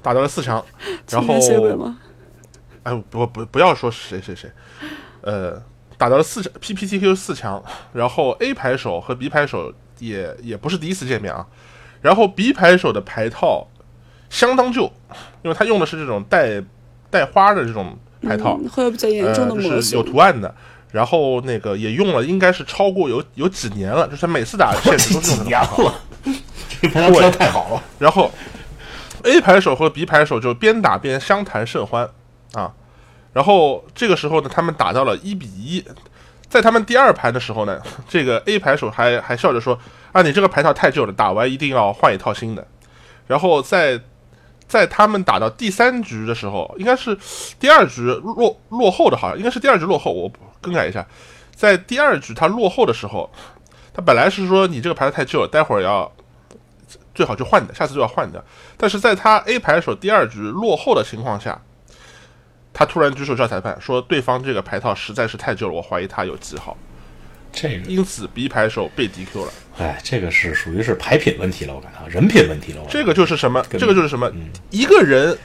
[0.00, 0.64] 打到了四强，
[1.04, 1.98] 催 然后眠血鬼吗？
[2.84, 4.48] 哎不不不要说谁谁谁，
[5.22, 5.60] 呃，
[5.98, 7.60] 打到了四强 PPTQ 四强，
[7.92, 11.44] 然后 A 牌手和 B 牌手也也不是第一次见面啊，
[12.02, 13.66] 然后 B 牌手的牌套
[14.30, 14.92] 相当旧，
[15.42, 16.62] 因为他用的是这种带
[17.14, 20.02] 带花的这种牌套，嗯，会有比较严重的呃，磨就是有。
[20.02, 20.52] 图案的。
[20.90, 25.82] 然后那个也用了，应该是超过有有几年了，就是每次打限制都是用这种年牌套。
[25.84, 25.94] 了，
[26.80, 27.82] 这牌票太好了。
[27.98, 28.30] 然后
[29.22, 32.08] A 牌手和 B 牌手就边打边相谈甚欢
[32.52, 32.72] 啊。
[33.32, 35.84] 然后这个时候呢，他们打到了一比一。
[36.48, 39.76] 在他们第二盘的时候呢， 这个 A 牌手还还笑着说
[40.12, 42.64] ：“啊，你这个牌套太旧了，打完一定要换一套新的。”
[43.26, 44.00] 然后在
[44.66, 47.16] 在他们打到第三局的时候，应该是
[47.60, 51.06] 第二局落落后的，好像应该是第二局落后，我更改一下，
[51.54, 53.30] 在第二局他落后的时候，
[53.92, 56.10] 他本来是说你这个牌子太旧了，待会儿要
[57.14, 58.44] 最好就换的，下次就要换的。
[58.76, 61.60] 但是在他 A 牌手第二局落后的情况下，
[62.72, 66.76] 他突然举手叫裁判，说对方这个牌套实在是太旧了，我怀疑他有记号，
[67.54, 69.52] 这个，因此 B 牌手被 DQ 了。
[69.78, 72.80] 哎，这个是属于是牌品问题了，我感觉啊，人品问题了。
[72.80, 73.64] 我感觉这个就是什么？
[73.70, 74.30] 这个就是什么？
[74.70, 75.36] 一个人，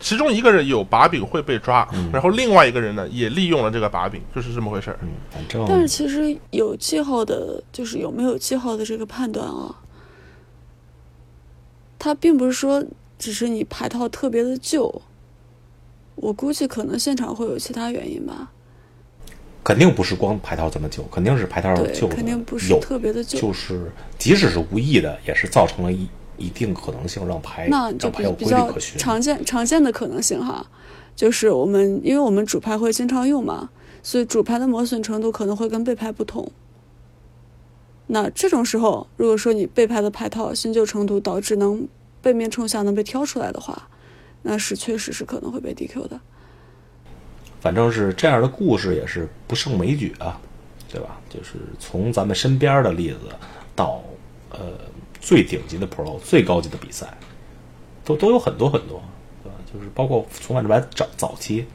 [0.00, 4.98] 其中一个人有把柄会被抓，然后另外一个人呢也利用了这个把柄，就是这么回事儿。
[5.02, 9.74] 嗯，反正但是其实有记号的，就是有没有记号的这个判断啊，
[11.98, 12.84] 他并不是说
[13.18, 15.02] 只是你牌套特别的旧，
[16.16, 18.50] 我估计可能现场会有其他原因吧。
[19.66, 28.96] 肯定不是光牌套这么久，肯定是牌套对肯定不是特别的旧就是即使是无意的，也是造成了一一定可能性让牌那就比比较规律可循。
[28.96, 30.64] 常见常见的可能性哈，
[31.16, 33.68] 就是我们因为我们主牌会经常用嘛，
[34.04, 36.48] 所以主牌的磨损程度可能会跟背牌不同。
[38.06, 41.88] 那这种时候，如果说你背牌的牌套新旧程度导致能
[42.22, 43.88] 背面冲下能被挑出来的话，
[44.42, 46.20] 那是确实是可能会被 DQ 的。
[47.60, 50.40] 反正是这样的故事也是不胜枚举啊，
[50.90, 51.18] 对吧？
[51.28, 53.18] 就是从咱们身边的例子
[53.74, 54.02] 到
[54.50, 54.58] 呃
[55.20, 57.06] 最顶级的 Pro、最高级的比赛，
[58.04, 59.02] 都都有很多很多，
[59.42, 59.56] 对吧？
[59.72, 61.66] 就是包括从万智牌早早期，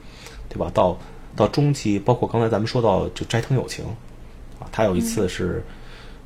[0.48, 0.72] 对吧？
[0.74, 0.98] 到
[1.36, 3.86] 到中期，包括刚才咱们说到就斋藤友情
[4.60, 5.64] 啊，他有一次是、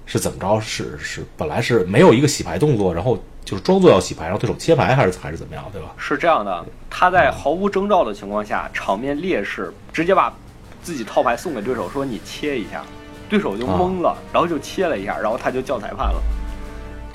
[0.05, 0.59] 是怎么着？
[0.59, 5.89] 是是本来是没有一个洗牌动作，然后就是装作要洗牌，然后对手切牌还是还是怎么样，对吧？
[5.97, 10.33] 是这样的，他在毫无征兆的情况下，场面劣势，直接把
[10.81, 12.83] 自己套牌送给对手，说你切一下，
[13.29, 16.21] 对手就懵了，然后就切了一下，然后他就叫裁判了。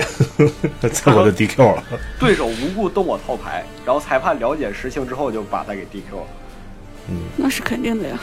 [0.80, 1.84] 这我就 DQ 了。
[2.18, 6.26] 对手无故动我套牌，然后裁判了解实情之后就把他给 DQ 了。
[7.10, 8.16] 嗯那是肯定的呀。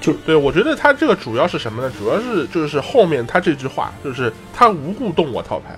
[0.00, 1.90] 就对，我觉得他这个主要是什么呢？
[1.98, 5.76] 主要是就是后面他这句话，就是他无故动我套牌，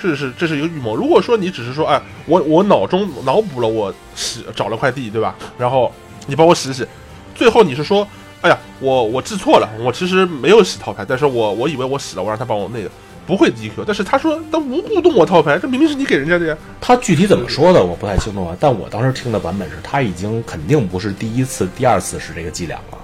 [0.00, 0.96] 这是这是一个预谋。
[0.96, 5.34] 如果说你只是说，哎，我我脑中脑补了我洗找了块地，对吧？
[5.58, 5.92] 然后
[6.26, 6.86] 你帮我洗洗，
[7.34, 8.06] 最后你是说，
[8.40, 12.90] 哎呀，我我记错了，我其实没有洗套牌，但是我我以为我洗了，我让他帮我那个
[13.26, 16.56] 不会 DQ，但是他说他无故动我套牌，这明明是你给人家的呀。
[16.80, 22.98] 他具体怎么说的我不太清楚啊，但我当时听的版本是他已经肯定不是第一次、第二次使这个伎俩了，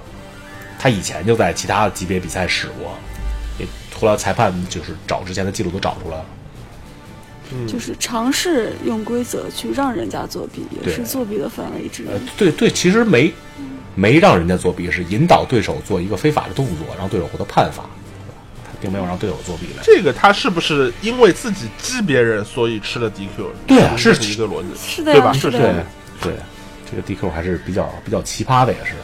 [0.79, 2.93] 他以前就在其他级别比赛使过，
[3.59, 3.67] 也
[3.99, 6.25] 后来裁判就是找之前的记录都找出来了。
[7.67, 12.07] 就是尝试用规则去让人家作弊，也是作弊的范围之一。
[12.07, 13.33] 呃，对对，其实没
[13.95, 17.85] 没让人家作弊，是引导对手做一个非法的动作，让对手获得判罚，
[18.65, 19.83] 他并没有让对手作弊的。
[19.83, 23.47] 这个他是不是因为自己激别人，所以吃了 DQ？
[23.67, 24.69] 对啊这是一个逻辑。
[24.77, 25.85] 是的，对吧是的
[26.21, 26.33] 对
[26.91, 28.95] 这个 DQ 还是比较比较奇葩的，也是。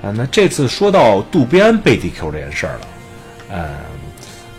[0.00, 2.80] 啊，那这次说到渡边被 DQ 这件事儿了，
[3.50, 3.76] 嗯，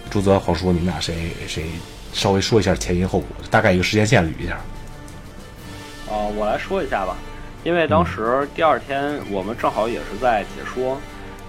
[0.09, 1.65] 朱泽、黄叔，你们俩谁谁
[2.13, 4.53] 稍微说一下前因后果，大概一个时间线捋一下。
[6.07, 7.15] 啊、我来说一下吧，
[7.63, 10.97] 因为当时第二天我们正好也是在解说，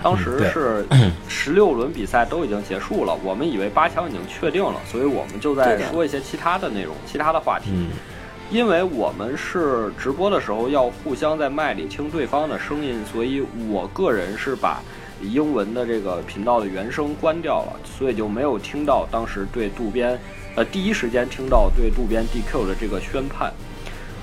[0.02, 0.84] 当时是
[1.28, 7.70] 十六轮比赛都已经结束了，我们以为八强已经确定了，所以我们就在说一些其他的内容、其他的话题。
[7.72, 7.90] 嗯。
[8.50, 14.82] 因为我们是直播的时候要互相在麦里听对方的声音，所以我个人是把
[15.22, 20.18] 英文的这个频道的原声关掉了，所以就没有听到当时对渡边，
[20.56, 23.52] 呃，第一时间听到对渡边 DQ 的这个宣判。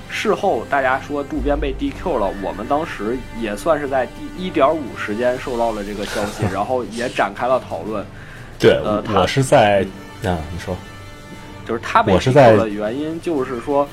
[0.09, 8.05] 事后大家说渡边被 DQ 了，我们当时也算是在第一点五时间收到了这个消息， 然后也展开了讨论。
[8.57, 9.85] 对，呃他我是在
[10.23, 10.75] 啊，你说，
[11.65, 13.87] 就是他被我是在 DQ 的原因，就是说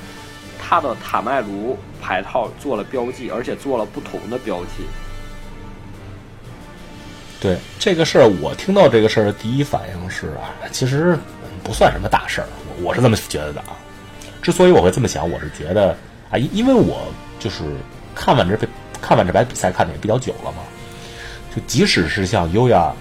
[0.57, 4.85] 他的塔麦卢牌套做了标记，而且做了不同的标记。
[7.45, 7.57] 对。
[7.79, 11.17] 这个事儿，我听到这个事儿的第一反应是啊，其实
[11.63, 12.47] 不算什么大事儿，
[12.79, 13.77] 我我是这么觉得的啊。
[14.41, 15.95] 之所以我会这么想，我是觉得
[16.31, 17.07] 啊，因因为我
[17.39, 17.63] 就是
[18.13, 18.67] 看完这
[19.01, 20.57] 看完这把比赛看的也比较久了嘛，
[21.55, 22.91] 就即使是像优雅，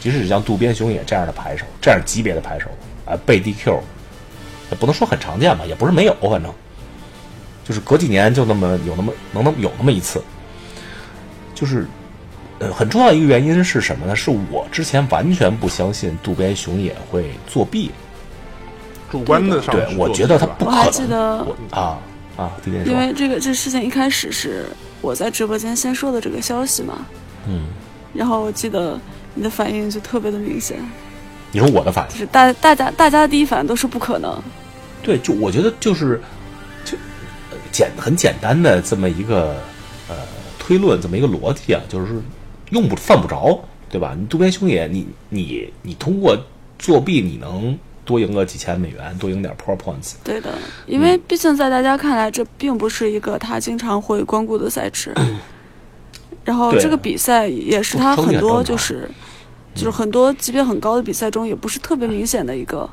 [0.00, 2.66] 即使是像渡边雄也这样的牌手，这样级别的牌手
[3.04, 3.78] 啊，被 DQ，
[4.70, 6.52] 也不能说很常见吧，也不是没有，反正。
[7.64, 10.20] 就是隔几年就那么有那么能那么有那么一次，
[11.54, 11.86] 就是
[12.62, 14.14] 呃，很重要的一个原因是什么呢？
[14.14, 17.90] 是我之前完全不相信渡边雄也会作弊，
[19.10, 20.78] 主观的上对我觉得他不可能。
[20.78, 21.98] 我还记得我啊
[22.36, 22.52] 啊，
[22.86, 24.64] 因为这个这事情一开始是
[25.00, 27.04] 我在直播间先说的这个消息嘛，
[27.48, 27.66] 嗯，
[28.14, 28.98] 然后我记得
[29.34, 30.78] 你的反应就特别的明显，
[31.50, 32.18] 你说我的反应就。
[32.18, 34.40] 是大大家大家的第一反应都是不可能，
[35.02, 36.20] 对，就我觉得就是
[36.84, 36.96] 就
[37.50, 39.56] 呃简很简单的这么一个
[40.08, 40.16] 呃
[40.58, 42.14] 推论，这么一个逻辑啊，就是
[42.72, 44.16] 用不犯不着，对吧？
[44.18, 46.36] 你渡边兄也，你你你通过
[46.78, 50.50] 作弊，你能多赢个几千美元，多赢点 pro points，对的，
[50.86, 55.14] 因为毕竟在大家看来，这并不是一个他经常会光顾的赛制。
[56.44, 59.08] 然后这个比赛也是他很多就是
[59.74, 62.88] 就是很多级别很高的比赛中，也不是特别明显的一个，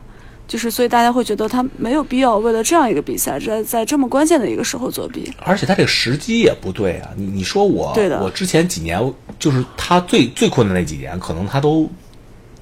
[0.50, 5.32] 就是所以大家会觉得他没有必要为了这样一个比赛，在在这么关键的一个时候作弊。
[5.46, 7.12] 而且他这个时机也不对啊！
[7.16, 11.88] 你你说我，对的我之前几年就是他最最困难那几年，可能他都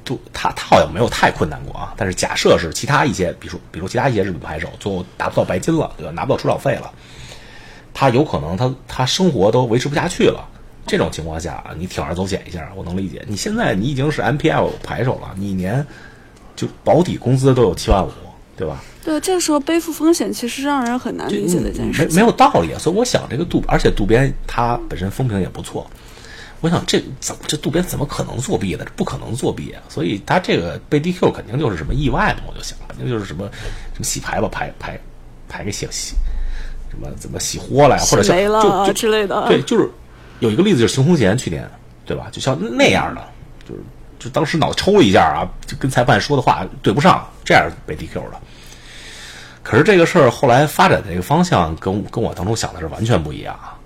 [0.04, 1.94] 都他他好像没有太困难过啊。
[1.96, 6.12] 但是假设是其他一些，比如说比如说其他一些日本牌手，最后达不到白金了，对吧？
[6.12, 6.92] 拿不到出场费了，
[7.94, 10.46] 他有可能他他生活都维持不下去了。
[10.86, 13.24] 这种情况下，你铤而走险一下，我能理解。
[13.28, 15.88] 你现在你已经是 MPL 牌手了，你一年
[16.58, 18.12] 就保底工资都有七万五，
[18.58, 18.84] 对吧？
[19.06, 22.22] 对，这个时候背负风险其实让人很难理解的一件事没没。
[22.22, 25.90] 有道理，所以我想这个渡，而且渡边他本身风评也不错，
[26.60, 28.84] 我想这怎么这渡边怎么可能作弊呢？
[28.84, 29.82] 这不可能作弊啊！
[29.88, 33.50] 所以他这个被 DQ 肯定就是什么意外嘛，我就想肯定就是什么
[33.94, 35.00] 什么洗牌吧，牌牌
[35.48, 36.16] 牌给洗洗，
[36.90, 39.90] 什么怎么洗豁了呀，或者像就就之类的对，就是
[40.40, 41.70] 有一个例子就是熊红贤去年
[42.06, 42.28] 对吧？
[42.32, 43.22] 就像那样的，
[43.70, 43.82] 就是
[44.20, 48.42] 就当时脑抽了一下啊，就跟裁判说的话对不上，这样被 DQ 了。
[49.64, 53.78] 可是这个事儿后来发展的这个方向跟跟我当初想的是完全不一样啊。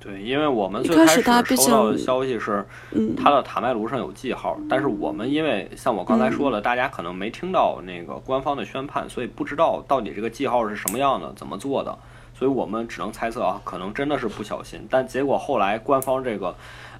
[0.00, 11.98] 对，因为我们一开最开始收到的消息是，嗯他的塔麦卢上有记号，但是我们因为像我刚才说嗯了，大家可能没听到那个官方的宣判，所以不知道到底这个记号是什么样的，怎么做的，
[12.38, 14.86] 所以我们只能猜测啊，可能真的是不小心。
[14.88, 16.54] 但结果后来官方这个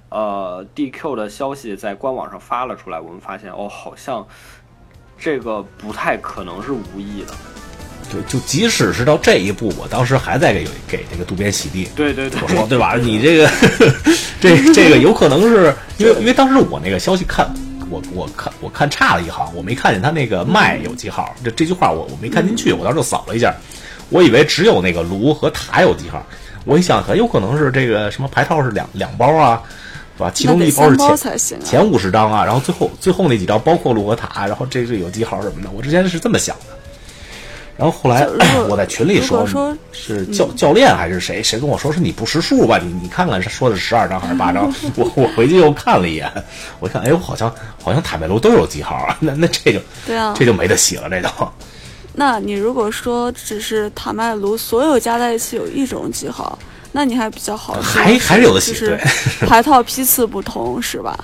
[0.09, 4.25] 呃 DQ 的消息在官网上发了出来，我们发现哦，好像
[5.17, 7.33] 这个不太可能是无意的。
[8.09, 11.89] 就就即使是到这一步，我当时还在给给这个渡边洗地。
[11.93, 12.95] 对对对，我说对吧？
[12.95, 13.49] 你这个
[14.39, 17.53] 这这个有可能是因为因为当时我那个消息看
[17.89, 23.53] 我我看我看差了一行，我没看见他那个麦有记号，这这句话我我没看进去，我当时就扫了一下，
[24.09, 26.25] 我以为只有那个炉和塔有记号，
[26.63, 29.61] 我一想很有可能是这个什么牌套是两两包啊，
[30.17, 30.31] 是吧？
[30.33, 31.59] 其中一包是前。
[31.63, 36.75] 前五十张啊，然后最后最后那几张包括鲁和塔，然后这个有记号什么的，我之前是这么想的。
[37.77, 38.27] 然后后来
[38.67, 39.47] 我在群里说，
[39.91, 41.43] 是教教练还是谁？
[41.43, 42.79] 谁跟我说是你不识数吧？
[42.83, 44.73] 你你看看是说的十二张还是八张？
[44.97, 46.27] 我我回去又看了一眼，
[46.79, 51.29] 我看哎呦，好像好像塔麦卢都有记号啊， 那那这就对啊，这就没得洗了，这都。
[52.13, 56.57] 那你如果说只是塔麦卢所有加在一起有一种记号，
[56.97, 58.97] 那你还比较好，还还是有的洗，对，
[59.47, 61.15] 牌套批次不同是吧？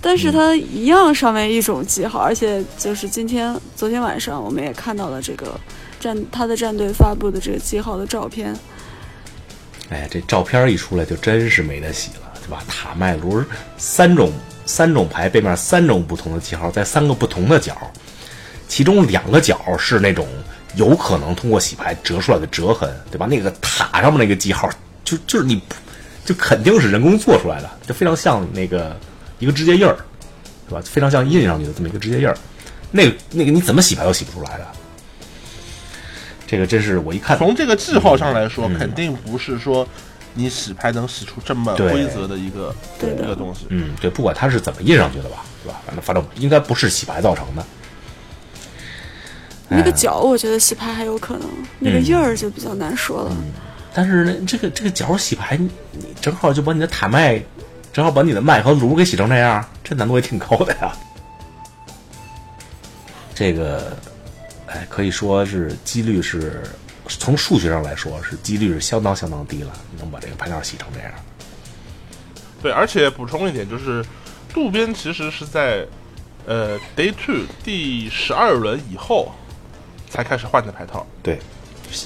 [0.00, 5.58] 但是它一样上面一种记号，而且就是今天、昨天晚上我们也看到了这个
[5.98, 8.56] 战他的战队发布的这个记号的照片。
[9.88, 12.62] 哎，这照片一出来就真是没得洗了，对吧？
[12.68, 13.42] 塔麦卢
[13.76, 14.32] 三种
[14.66, 17.76] 三种牌背面三种不同的记号，在三个不同的角，
[18.68, 20.28] 其中两个角是那种
[20.76, 23.26] 有可能通过洗牌折出来的折痕，对吧？
[23.26, 24.70] 那个塔上面那个记号
[25.04, 25.60] 就就是你
[26.24, 28.96] 就肯定是人工做出来的，就非常像那个。
[29.38, 29.94] 一个指甲印儿，
[30.66, 30.80] 是吧？
[30.82, 32.34] 非常像印上去的这么一个指甲印儿，
[32.90, 34.66] 那个那个你怎么洗牌都洗不出来的。
[36.46, 39.86] 这个真是我一看，从这个记号上来说，肯定不是说
[40.32, 43.66] 你洗牌能洗出这么规则的一个一个东西。
[43.68, 45.82] 嗯，对，不管它是怎么印上去的吧，是吧？
[45.84, 47.62] 反正反正应该不是洗牌造成的。
[49.68, 51.46] 那个角，我觉得洗牌还有可能，
[51.78, 53.36] 那个印儿就比较难说了。
[53.96, 55.70] 但是呢，这个这个角洗牌，你
[56.20, 57.42] 正好就把你的塔麦。
[57.94, 60.92] 正好把你的麦和炉给洗成这样，这难度也挺高的呀。
[63.34, 63.96] 这个，
[64.66, 66.62] 哎，可以说是几率是
[67.08, 71.10] 从数学上来说是几率是相当相当低了，能把这个牌套洗成这样。
[72.62, 74.04] 对，而且补充一点，就是
[74.52, 75.86] 渡边其实是在
[76.44, 79.32] 呃 Day Two 第十二轮以后
[80.10, 81.06] 才开始换的牌套。
[81.22, 81.38] 对，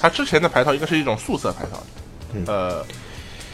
[0.01, 1.83] 他之前的牌套应该是一种素色牌套，
[2.47, 2.85] 呃。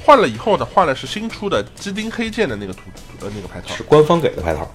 [0.06, 2.84] 换了以后呢，换了是新出的基丁黑剑的那个图
[3.20, 4.66] 呃那个牌套，是官方给的牌套，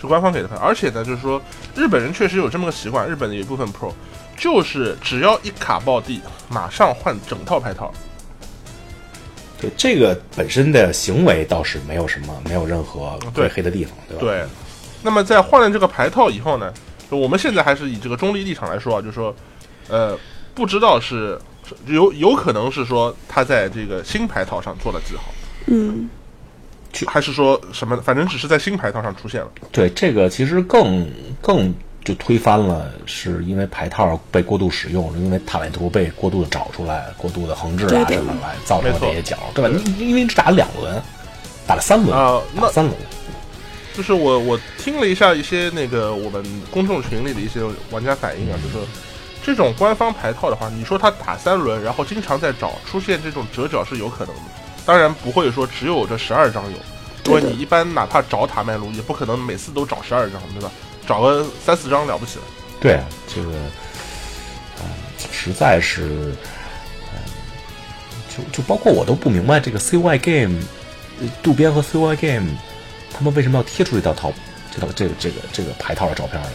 [0.00, 0.56] 是官方给的牌。
[0.56, 1.40] 而且呢，就是说
[1.76, 3.92] 日本人确实有这么个习惯，日本的有一部分 Pro
[4.36, 7.94] 就是只要一卡爆地，马上换整套牌套。
[9.60, 14.20] 对这个本身的行为倒是没有什么，没有任何对黑的地方，对吧？
[14.22, 14.44] 对。
[15.02, 16.74] 那么在换了这个牌套以后呢，
[17.10, 19.32] 我们现在还是以这个中立立场来说啊，就是说，
[19.88, 20.18] 呃，
[20.54, 21.38] 不知道是。
[21.86, 25.22] 有有可能是说他在这个新牌套上做了记号，
[25.66, 26.10] 嗯，
[27.06, 27.96] 还是说什么？
[27.98, 29.48] 反正只是在新牌套上出现了。
[29.70, 31.08] 对，这个其实更
[31.40, 31.72] 更
[32.04, 39.80] 就推翻了，是因为牌套被过度使用，因为塔莱图被过度的找出来，过度的横置啊什么来造成这些角，对吧？
[39.86, 41.00] 因因为只打了两轮，
[41.68, 42.96] 打了三轮啊，那三轮。
[43.94, 47.60] 就是我我听了一下一些那个我们公众群里的一些
[47.92, 48.84] 玩家反映啊，就说。
[49.42, 54.42] 这种官方牌套的话，你说他打三轮，然后经常在找出现这种折角是有可能的，
[54.84, 56.78] 当然不会说只有这十二张有，
[57.24, 60.70] 因为你一般哪怕找塔麦卢，也不可能每次都找十二张，对吧？
[61.06, 62.44] 找个三四张了不起了。
[62.80, 63.50] 对啊，这个，
[64.80, 64.88] 嗯，
[65.32, 66.34] 实在是，
[67.12, 67.18] 嗯，
[68.28, 70.62] 就就包括我都不明白这个 CY Game，
[71.42, 72.50] 渡边和 CY Game，
[73.12, 74.32] 他们为什么要贴出这套套
[74.70, 76.48] 这套这个这个这个牌套的照片来？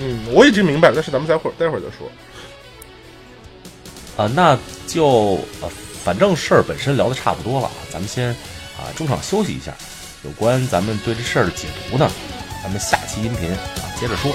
[0.00, 2.10] 嗯，我已经明白了，但是咱们待会儿待会儿再说。
[4.16, 5.70] 啊，那就呃，
[6.04, 8.28] 反正事儿本身聊的差不多了，咱们先
[8.76, 9.74] 啊中场休息一下。
[10.24, 12.10] 有关咱们对这事儿的解读呢，
[12.62, 14.32] 咱们下期音频啊接着说。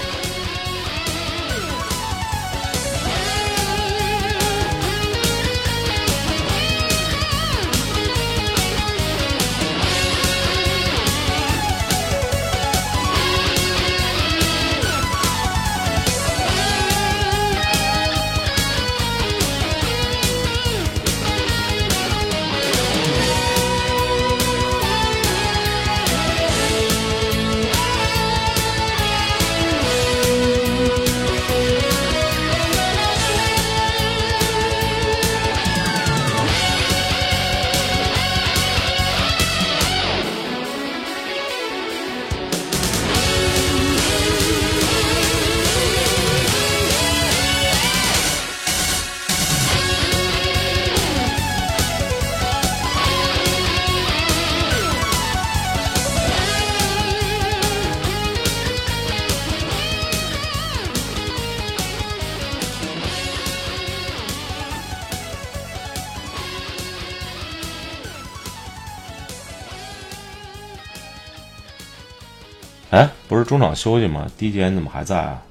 [73.48, 74.30] 中场休息吗？
[74.38, 75.41] 第一节你怎么还在啊？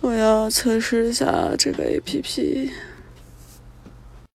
[0.00, 2.68] 我要测试一下这个 APP。